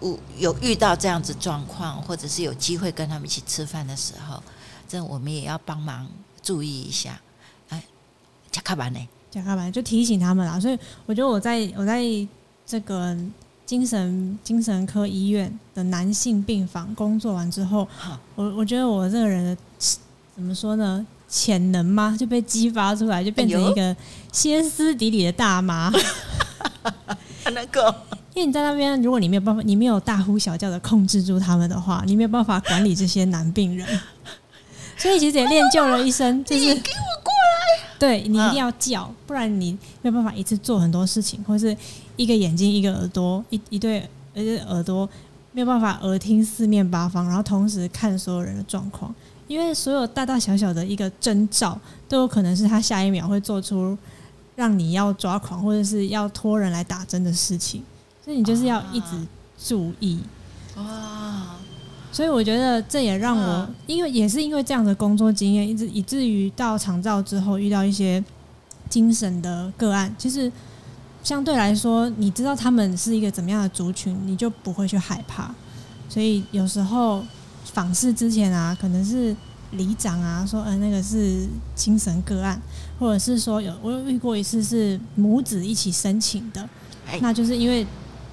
[0.00, 4.42] 有有遇到这样子状况，或者是有机会跟他们一起吃饭的时候，
[4.88, 6.08] 这我们也要帮忙
[6.42, 7.20] 注意一下。
[7.68, 7.84] 哎，
[8.50, 9.08] 加卡班呢？
[9.30, 10.58] 加卡班就提醒他们啦。
[10.58, 12.02] 所以我觉得我在我在
[12.66, 13.16] 这个
[13.66, 17.86] 精神精神科医院的男性病房工作完之后，
[18.34, 19.62] 我我觉得我这个人的
[20.34, 21.06] 怎么说呢？
[21.28, 22.16] 潜能吗？
[22.18, 23.96] 就被激发出来，就变成一个
[24.30, 25.90] 歇斯底里的大妈。
[27.52, 27.94] 那个，
[28.34, 33.86] 因为你在那边，如果你没有办法，你没有大呼小叫的控制住他们的话，你没有办法管理这些男病人。
[34.96, 37.88] 所以其实也练就了一身，就是 给我过来。
[37.98, 39.72] 对，你一定要叫，不然你
[40.02, 41.76] 没有办法一次做很多事情，或是
[42.16, 44.08] 一个眼睛、一个耳朵、一一对
[44.66, 45.08] 耳朵，
[45.52, 49.14] 没有办法耳听四面八方，然后同时看所有人的状况。
[49.46, 53.96] 因为所有大大小小的一个征兆，都有可能是他下一秒会做出
[54.56, 57.82] 让你要抓狂或者是要托人来打针的事情，
[58.24, 59.26] 所以你就是要一直
[59.58, 60.18] 注意。
[60.76, 61.56] 哇！
[62.10, 68.24] 所以我觉得这也让我，因为也是因为这样的工作经验，一直以至于到长照之后遇到一些
[68.88, 70.50] 精神的个案，其实
[71.24, 75.52] 相对来说，你知道他们是一个怎么样的族群，你就不会去害怕。
[76.08, 77.24] 所以有时候。
[77.72, 79.34] 访视之前啊，可能是
[79.72, 82.60] 里长啊说，呃，那个是精神个案，
[83.00, 86.68] 或者是说有我有遇过一次是母子一起申请的，
[87.20, 87.84] 那就是因为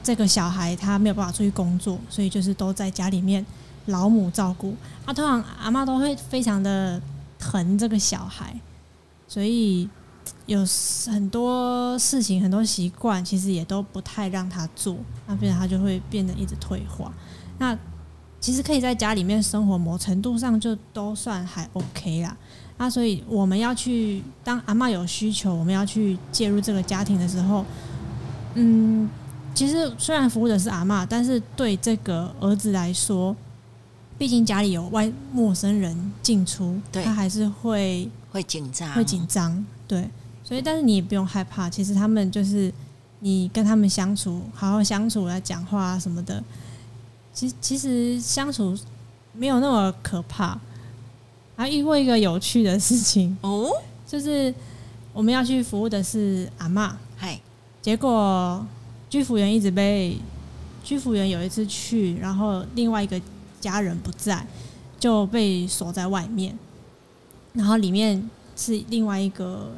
[0.04, 3.44] 这个小孩他没有办法出去工作，所以就是都在家里面
[3.88, 4.76] 老母照顾。
[5.06, 7.02] 啊，通常阿妈都会非常的
[7.40, 8.56] 疼这个小孩，
[9.28, 9.90] 所以
[10.52, 10.66] 有
[11.10, 17.10] 很多事情、很多习惯，其实也都不太让他做，那变成他就会变得一直退化。
[17.58, 17.78] 那
[18.42, 22.36] 其实可以在家里面生活，某程度上就都算还 OK 啦。
[22.78, 27.64] 那所以我们要去当阿妈有需求，我们要去介入这个家庭的时候，
[28.56, 29.08] 嗯，
[29.56, 33.34] 其实虽然服务的是阿妈，但是对这个儿子来说，
[34.18, 39.66] 毕竟家里有外陌生人进出，他还是会会紧张，会紧张。
[39.88, 40.10] 对，
[40.52, 42.70] 所以但是你也不用害怕，其实他们就是
[43.22, 46.44] 你跟他们相处，好好相处来讲话啊什么的。
[47.34, 48.78] 其其实相处
[49.32, 50.60] 没有那么可怕，
[51.56, 53.72] 还遇过一个有趣的事情哦，
[54.06, 54.54] 就是
[55.14, 57.40] 我们要去服务的是阿嬷，嗨，
[57.82, 58.68] 结果
[59.10, 60.18] 居服员一直被
[60.84, 63.18] 居服员有一次去，然后另外一个
[63.62, 64.46] 家人不在，
[65.00, 66.60] 就被锁在外面，
[67.54, 69.72] 然后里面是另外一个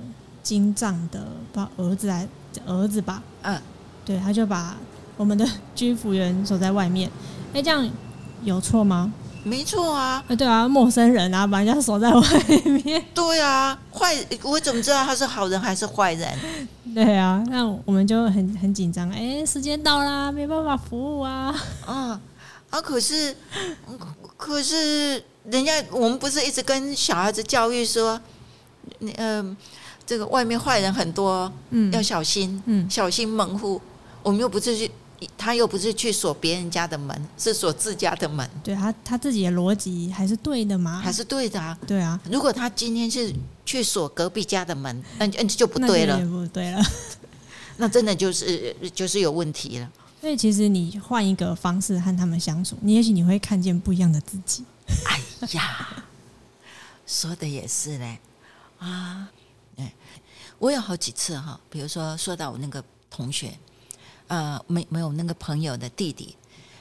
[0.43, 2.27] 精障的，把儿子来
[2.67, 3.59] 儿子吧，嗯，
[4.05, 4.75] 对，他就把
[5.17, 7.09] 我们的居服员锁在外面。
[7.53, 7.89] 哎，这样
[8.43, 9.11] 有错吗？
[9.45, 10.23] 没错啊。
[10.37, 12.21] 对啊，陌生人啊，把人家锁在外
[12.83, 13.03] 面。
[13.13, 16.37] 对啊，坏，我怎么知道他是好人还是坏人？
[16.95, 19.09] 对啊，那我们就很很紧张。
[19.09, 21.53] 哎，时间到啦，没办法服务啊。
[21.87, 22.19] 嗯，
[22.69, 23.35] 啊，可是，
[24.37, 28.19] 可是，人家我们不是一直跟小孩子教育说，
[28.99, 29.57] 嗯、呃，
[30.05, 33.81] 这个外面坏人很多，嗯，要小心，嗯，小心门户。
[34.21, 34.89] 我们又不是去。
[35.37, 38.45] 他又不是去锁别人家的门，是锁自家的门。
[38.61, 40.99] 对他他自己的逻辑还是对的吗？
[41.01, 41.77] 还是对的啊。
[41.87, 42.19] 对啊。
[42.29, 43.33] 如果他今天是
[43.65, 46.19] 去锁隔壁家的门，那那就不对了。
[46.25, 46.83] 不对了。
[47.77, 49.89] 那真的就是就是有问题了。
[50.19, 54.65] 所以其实你换一个方式和他们相处，你也许你会看见不一样的自己。
[55.05, 55.21] 哎
[55.53, 56.03] 呀，
[57.07, 58.19] 说的也是嘞
[58.79, 59.29] 啊！
[60.63, 63.53] 我有好几次哈，比如说说到我那个同学。
[64.27, 66.33] 呃，没没有那个朋友的弟弟，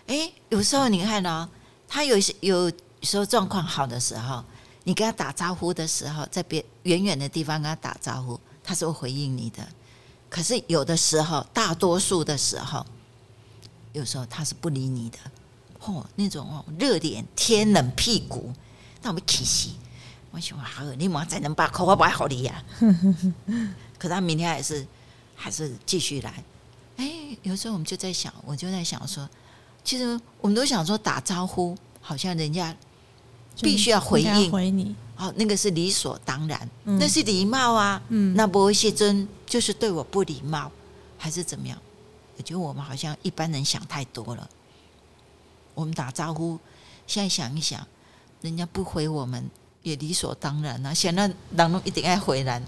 [0.06, 1.46] 哎，有时候你看哦，
[1.88, 2.72] 他有些有
[3.02, 4.42] 时候状况好的时候，
[4.84, 9.66] 你跟他打招呼的时候，在别远远的地方跟他打招呼，他是会回应你的。
[10.30, 12.86] 可是有的时候，大多数的时候，
[13.92, 15.18] 有时候他是不理你的。
[15.80, 18.52] 哦，那种哦，热脸贴冷屁股，
[19.02, 19.74] 那我们气息！
[20.32, 20.68] 我想啊，
[20.98, 22.64] 你妈才能把口话摆好你呀。
[23.98, 24.84] 可他明天还是
[25.36, 26.42] 还是继续来。
[26.96, 29.28] 哎，有时候我们就在想，我就在想说，
[29.84, 32.74] 其实我们都想说打招呼，好像人家
[33.60, 38.00] 必须要回应回你，哦，那个是理所当然，嗯、那是礼貌啊。
[38.08, 40.70] 嗯，那不会谢真就是对我不礼貌，
[41.16, 41.78] 还是怎么样？
[42.36, 44.48] 我觉得我们好像一般人想太多了。
[45.74, 46.58] 我们打招呼，
[47.06, 47.86] 现在想一想，
[48.40, 49.48] 人家不回我们
[49.82, 50.92] 也理所当然啊。
[50.92, 52.62] 显然当中一定爱回来，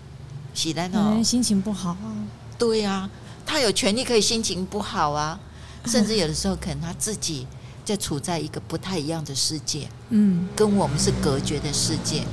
[0.53, 2.27] 喜来呢，心情不好啊。
[2.59, 3.11] 对呀、啊。
[3.47, 5.39] 他有权利可以心情不好啊，
[5.85, 7.47] 甚至有的时候可能他自己
[7.85, 12.25] 在处在一个不太一样的世界，嗯，跟我们是隔绝的世界，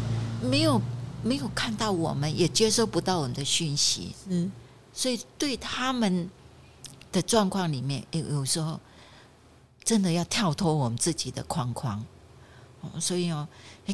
[0.41, 0.81] 没有
[1.21, 4.49] 没有看到我们，也接收不到我们的讯息，嗯，
[4.93, 6.29] 所以对他们
[7.11, 8.79] 的状况里面，有有时候
[9.83, 12.01] 真的要跳脱我们自己的框框，
[12.99, 13.47] 所以哦，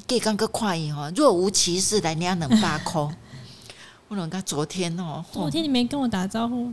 [0.06, 3.14] 给刚个快意哦，若无其事来两能八空，
[4.08, 6.72] 我讲他昨天哦，昨天你没跟我打招呼。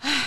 [0.00, 0.24] 唉，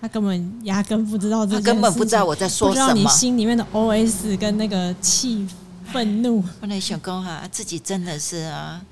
[0.00, 2.92] 他根本压根不知道这，他根本不知道我在说什么。
[2.92, 5.48] 你心里面的 OS 跟那个气
[5.92, 6.44] 愤怒。
[6.60, 8.84] 我来想讲哈，自己真的是啊，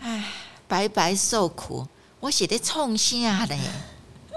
[0.00, 0.24] 唉，
[0.66, 1.86] 白白受苦。
[2.20, 3.56] 我写的冲下嘞，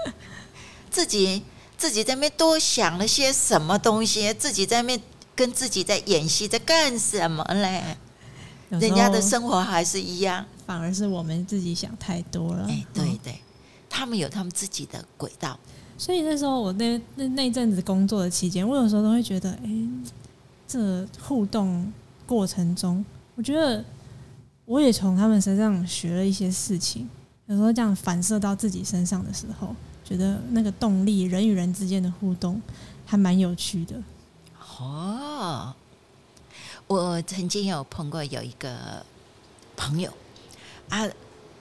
[0.88, 1.42] 自己
[1.76, 4.32] 自己在那边多想了些什么东西？
[4.34, 5.02] 自己在那边
[5.34, 7.96] 跟自己在演戏，在干什么嘞？
[8.70, 12.66] 人家的生活还是一样，反而是我们自己想太多了。
[12.68, 13.34] 哎，对对。
[13.94, 15.58] 他们有他们自己的轨道，
[15.98, 19.88] 所以那时候我那那那阵子工作的期间，我有时候都会觉得，哎、欸，
[20.66, 21.92] 这互动
[22.24, 23.04] 过程中，
[23.34, 23.84] 我觉得
[24.64, 27.06] 我也从他们身上学了一些事情。
[27.48, 32.62] 有时候这样反射到自己身上的时候，觉得那个动力，人与人之间的互动
[33.04, 34.02] 还蛮有趣的。
[34.82, 35.74] 哦，
[36.86, 39.04] 我曾经有碰过有一个
[39.76, 40.12] 朋友
[40.88, 41.06] 啊。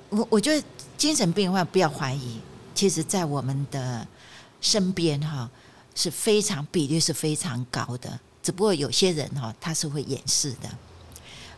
[0.09, 0.67] 我我觉得
[0.97, 2.41] 精神病患不要怀疑，
[2.76, 4.05] 其实，在我们的
[4.59, 5.49] 身边哈
[5.95, 10.69] 是非常比例是非常高的，只不过有些人哈他是会掩饰的。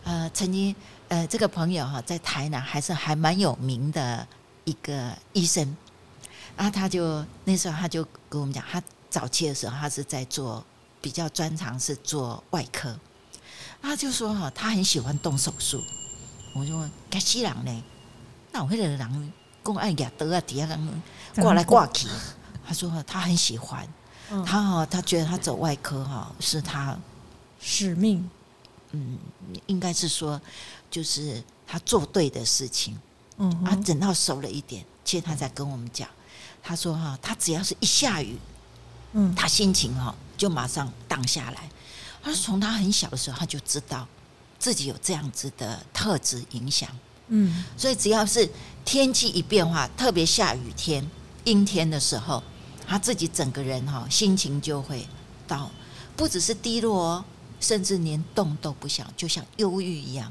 [0.04, 0.76] 呃，曾经
[1.08, 4.28] 呃这个朋友哈在台南还是还蛮有名的
[4.66, 5.76] 一个医生，
[6.56, 10.64] 然后他就那时候他就跟我们讲，他早期的时候，他是在做
[11.04, 12.98] 比较专长是做外科，
[13.82, 15.84] 他就说哈，他很喜欢动手术。
[16.56, 17.84] 我就问：该西人呢？
[18.54, 21.04] 那我那个人公爱亚德啊，底下人
[21.36, 22.08] 挂来挂去。
[22.66, 23.86] 他说他很喜欢，
[24.46, 26.98] 他哈，他觉得他走外科哈是他
[27.60, 28.30] 使命。
[28.92, 29.18] 嗯，
[29.66, 30.40] 应该是说，
[30.90, 32.98] 就是他做对的事情。
[33.38, 36.08] 嗯，啊，等到熟了一点，其实他在跟我们讲，
[36.62, 38.38] 他说哈，他只要是一下雨，
[39.14, 41.70] 嗯，他心情哈就马上荡下来。
[42.22, 44.08] 他说从他很小的时候，他就知道
[44.60, 46.90] 自己有这样子的特质影响。
[47.28, 48.50] 嗯，所以只要是
[48.84, 51.10] 天气一变化，特别下雨天、
[51.46, 52.44] 阴天的时候，
[52.86, 55.08] 他自己整个人哈心情就会
[55.48, 55.72] 到，
[56.16, 57.26] 不只是低落哦。
[57.60, 60.30] 甚至连动都不想，就像忧郁一样。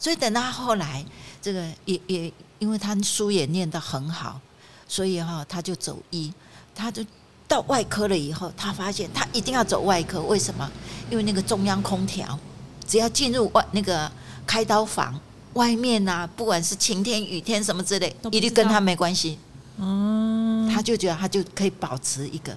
[0.00, 1.06] 所以等到后来，
[1.40, 4.40] 这个也也因为他书也念得很好，
[4.88, 6.34] 所以哈他就走医，
[6.74, 7.06] 他就
[7.48, 10.20] 到外科了以后，他发现他一定要走外科。
[10.22, 10.70] 为什么？
[11.10, 12.38] 因为那个中央空调，
[12.86, 14.10] 只要进入外那个
[14.46, 15.18] 开刀房，
[15.54, 19.38] 外面啊，不管是晴天雨天什么之类，一律跟他没关系。
[19.78, 22.56] 嗯，他就觉得他就可以保持一个。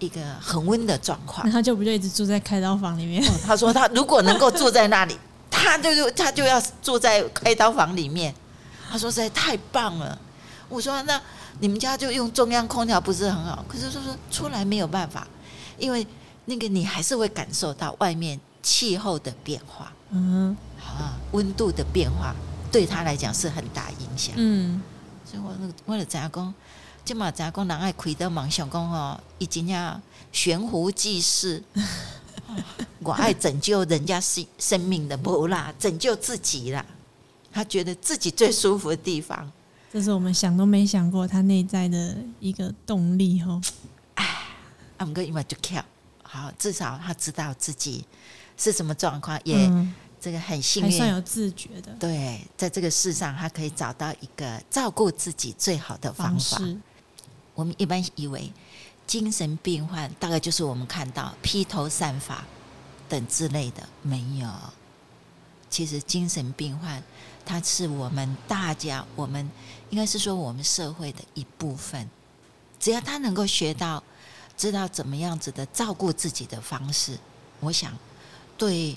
[0.00, 3.20] 一个恒温的状况，那他就不就一直住在开刀房里面？
[3.20, 5.18] 哦、他说他如果能够住在那里，
[5.50, 8.32] 他就他就要住在开刀房里面。
[8.88, 10.16] 他说实在太棒了。
[10.68, 11.20] 我说那
[11.60, 13.64] 你们家就用中央空调不是很好？
[13.68, 15.26] 可是说说出来没有办法，
[15.78, 16.06] 因为
[16.44, 22.34] 那个你还是会感受到外面气候的变化，嗯，啊，温度的变化
[22.70, 24.34] 对他来讲是很大影响。
[24.36, 24.82] 嗯，
[25.24, 25.52] 所以我
[25.86, 26.52] 我的杂工。
[27.04, 29.98] 今嘛，咱讲人爱开的梦想讲哦，已经要
[30.30, 31.62] 悬壶济世。
[33.00, 36.84] 我爱拯救人家生生命的不啦，拯救自己啦。
[37.50, 39.50] 他觉得自己最舒服的地方，
[39.92, 43.60] 这是我们想都没想过他内在的一个动力吼。
[44.14, 44.26] 哎，
[44.98, 45.84] 我们哥因为就跳
[46.22, 48.04] 好，至少他知道自己
[48.56, 49.70] 是什么状况，也
[50.20, 51.92] 这个很幸运，还算有自觉的。
[51.98, 56.60] 对，在这个世上，他可以找到一个照顾自己最好的方法。
[57.54, 58.52] 我们一般以为
[59.06, 62.44] 精神病患大概就是我们看到披头散发
[63.08, 64.48] 等之类的，没有。
[65.70, 67.02] 其实精神病患，
[67.44, 69.50] 他是我们大家，我们
[69.90, 72.08] 应该是说我们社会的一部分。
[72.80, 74.02] 只要他能够学到，
[74.56, 77.18] 知道怎么样子的照顾自己的方式，
[77.60, 77.96] 我想
[78.56, 78.96] 对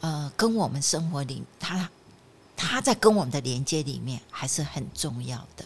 [0.00, 1.88] 呃跟我们生活里，他
[2.56, 5.64] 他在跟我们的连接里面还是很重要的。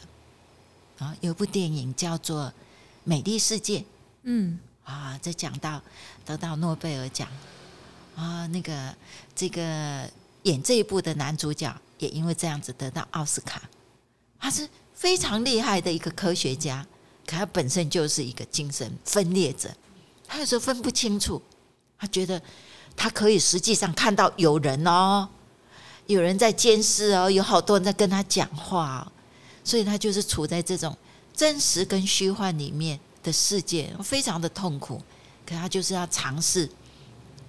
[0.99, 2.47] 啊，有部电影叫做
[3.03, 3.81] 《美丽世界》，
[4.23, 5.83] 嗯，啊，这讲到
[6.25, 7.27] 得到诺贝尔奖
[8.15, 8.95] 啊，那个
[9.35, 10.09] 这个
[10.45, 13.63] 演这一部的男主角也因为这样子得到奥斯卡，
[14.45, 16.87] 他是非常厉害的一个科学家，
[17.27, 19.75] 可他本身就是一个精神分裂者，
[20.29, 21.41] 他有时候分不清楚，
[21.99, 22.41] 他觉得
[22.95, 25.27] 他可以实际上看到有人哦，
[26.09, 29.11] 有人在监视哦，有好多人在跟他讲话。
[29.65, 30.95] 所以他就是处在这种
[31.33, 35.01] 真实跟虚幻里面的世界，非常的痛苦。
[35.47, 36.69] 可他就是要尝试，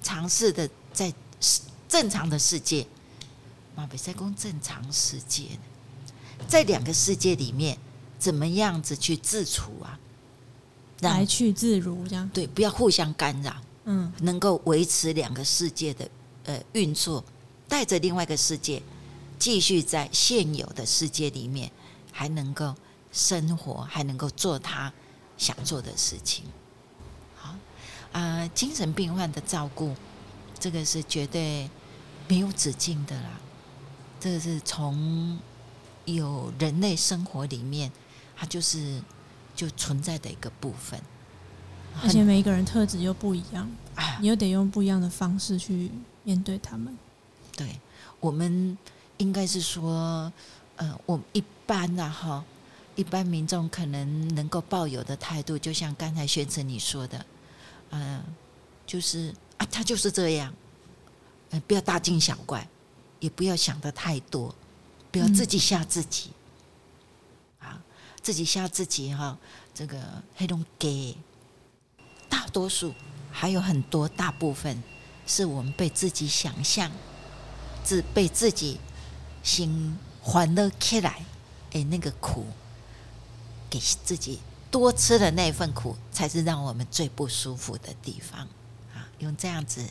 [0.01, 1.13] 尝试的在
[1.89, 2.87] 正常的世界，
[3.75, 5.59] 马北塞公正常世界，
[6.47, 7.77] 在两个世界里面，
[8.19, 9.99] 怎么样子去自处啊？
[11.01, 13.55] 来去自如，这样对，不要互相干扰，
[13.85, 16.09] 嗯，能够维持两个世界的
[16.45, 17.23] 呃运作，
[17.67, 18.81] 带着另外一个世界
[19.37, 21.71] 继续在现有的世界里面。
[22.17, 22.73] 还能够
[23.11, 24.89] 生活，还能够做他
[25.37, 26.45] 想做的事情。
[27.35, 27.49] 好
[28.13, 29.93] 啊、呃，精神病患的照顾，
[30.57, 31.69] 这个是绝对
[32.29, 33.31] 没有止境的啦。
[34.17, 35.37] 这个是从
[36.05, 37.91] 有人类生活里面，
[38.35, 39.01] 它就是
[39.55, 40.99] 就存在的一个部分。
[42.01, 43.69] 而且每一个人特质又不一样，
[44.21, 45.91] 你又得用不一样的方式去
[46.23, 46.97] 面对他们。
[47.55, 47.79] 对，
[48.19, 48.77] 我们
[49.17, 50.31] 应该是说。
[50.77, 52.43] 呃，我们一般啊，哈，
[52.95, 57.25] 一般民众可能能够抱有的态度，就像刚才宣诚你说的，
[57.91, 58.23] 嗯、呃，
[58.85, 60.53] 就是啊，他就是这样，
[61.51, 62.67] 呃，不要大惊小怪，
[63.21, 64.53] 也不要想的太多，
[65.15, 66.31] 不要自己吓自己，
[67.59, 67.81] 啊、嗯，
[68.21, 69.37] 自己吓自己哈，
[69.73, 69.97] 这个
[70.35, 71.15] 黑龙给
[72.27, 72.93] 大多数
[73.31, 74.83] 还有很多大部分
[75.25, 76.91] 是我们被自己想象，
[77.81, 78.77] 自被自己
[79.41, 79.97] 心。
[80.27, 81.23] 欢乐起来，
[81.73, 82.47] 哎，那个苦，
[83.69, 84.39] 给自己
[84.71, 88.41] 多吃的那份苦，才是让我们最不舒服的地方
[88.91, 89.07] 啊！
[89.19, 89.85] 用这样子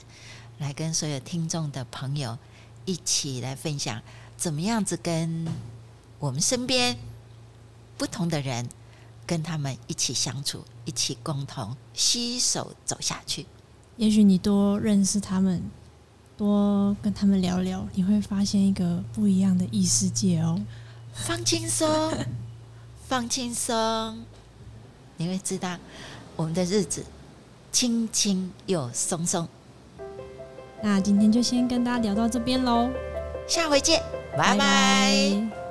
[0.59, 2.37] 来跟所有听众的朋友
[2.85, 4.03] 一起来分享，
[4.37, 5.47] 怎么样子跟
[6.19, 6.97] 我们身边
[7.97, 8.69] 不同的人
[9.27, 13.47] 跟他们一起相处，一起共同携手走下去。
[13.97, 15.63] 也许你多认识他们，
[16.37, 20.61] 多跟他们聊聊，你会发现一个不一样的异世界哦。
[21.15, 22.13] 放轻松，
[23.07, 24.25] 放轻松，
[25.17, 25.79] 你会知道
[26.35, 27.05] 我们的日子
[27.71, 29.49] 轻轻又松松。
[30.83, 32.91] 那今天就先跟大家聊到这边喽，
[33.47, 34.03] 下回见，
[34.37, 35.64] 拜拜。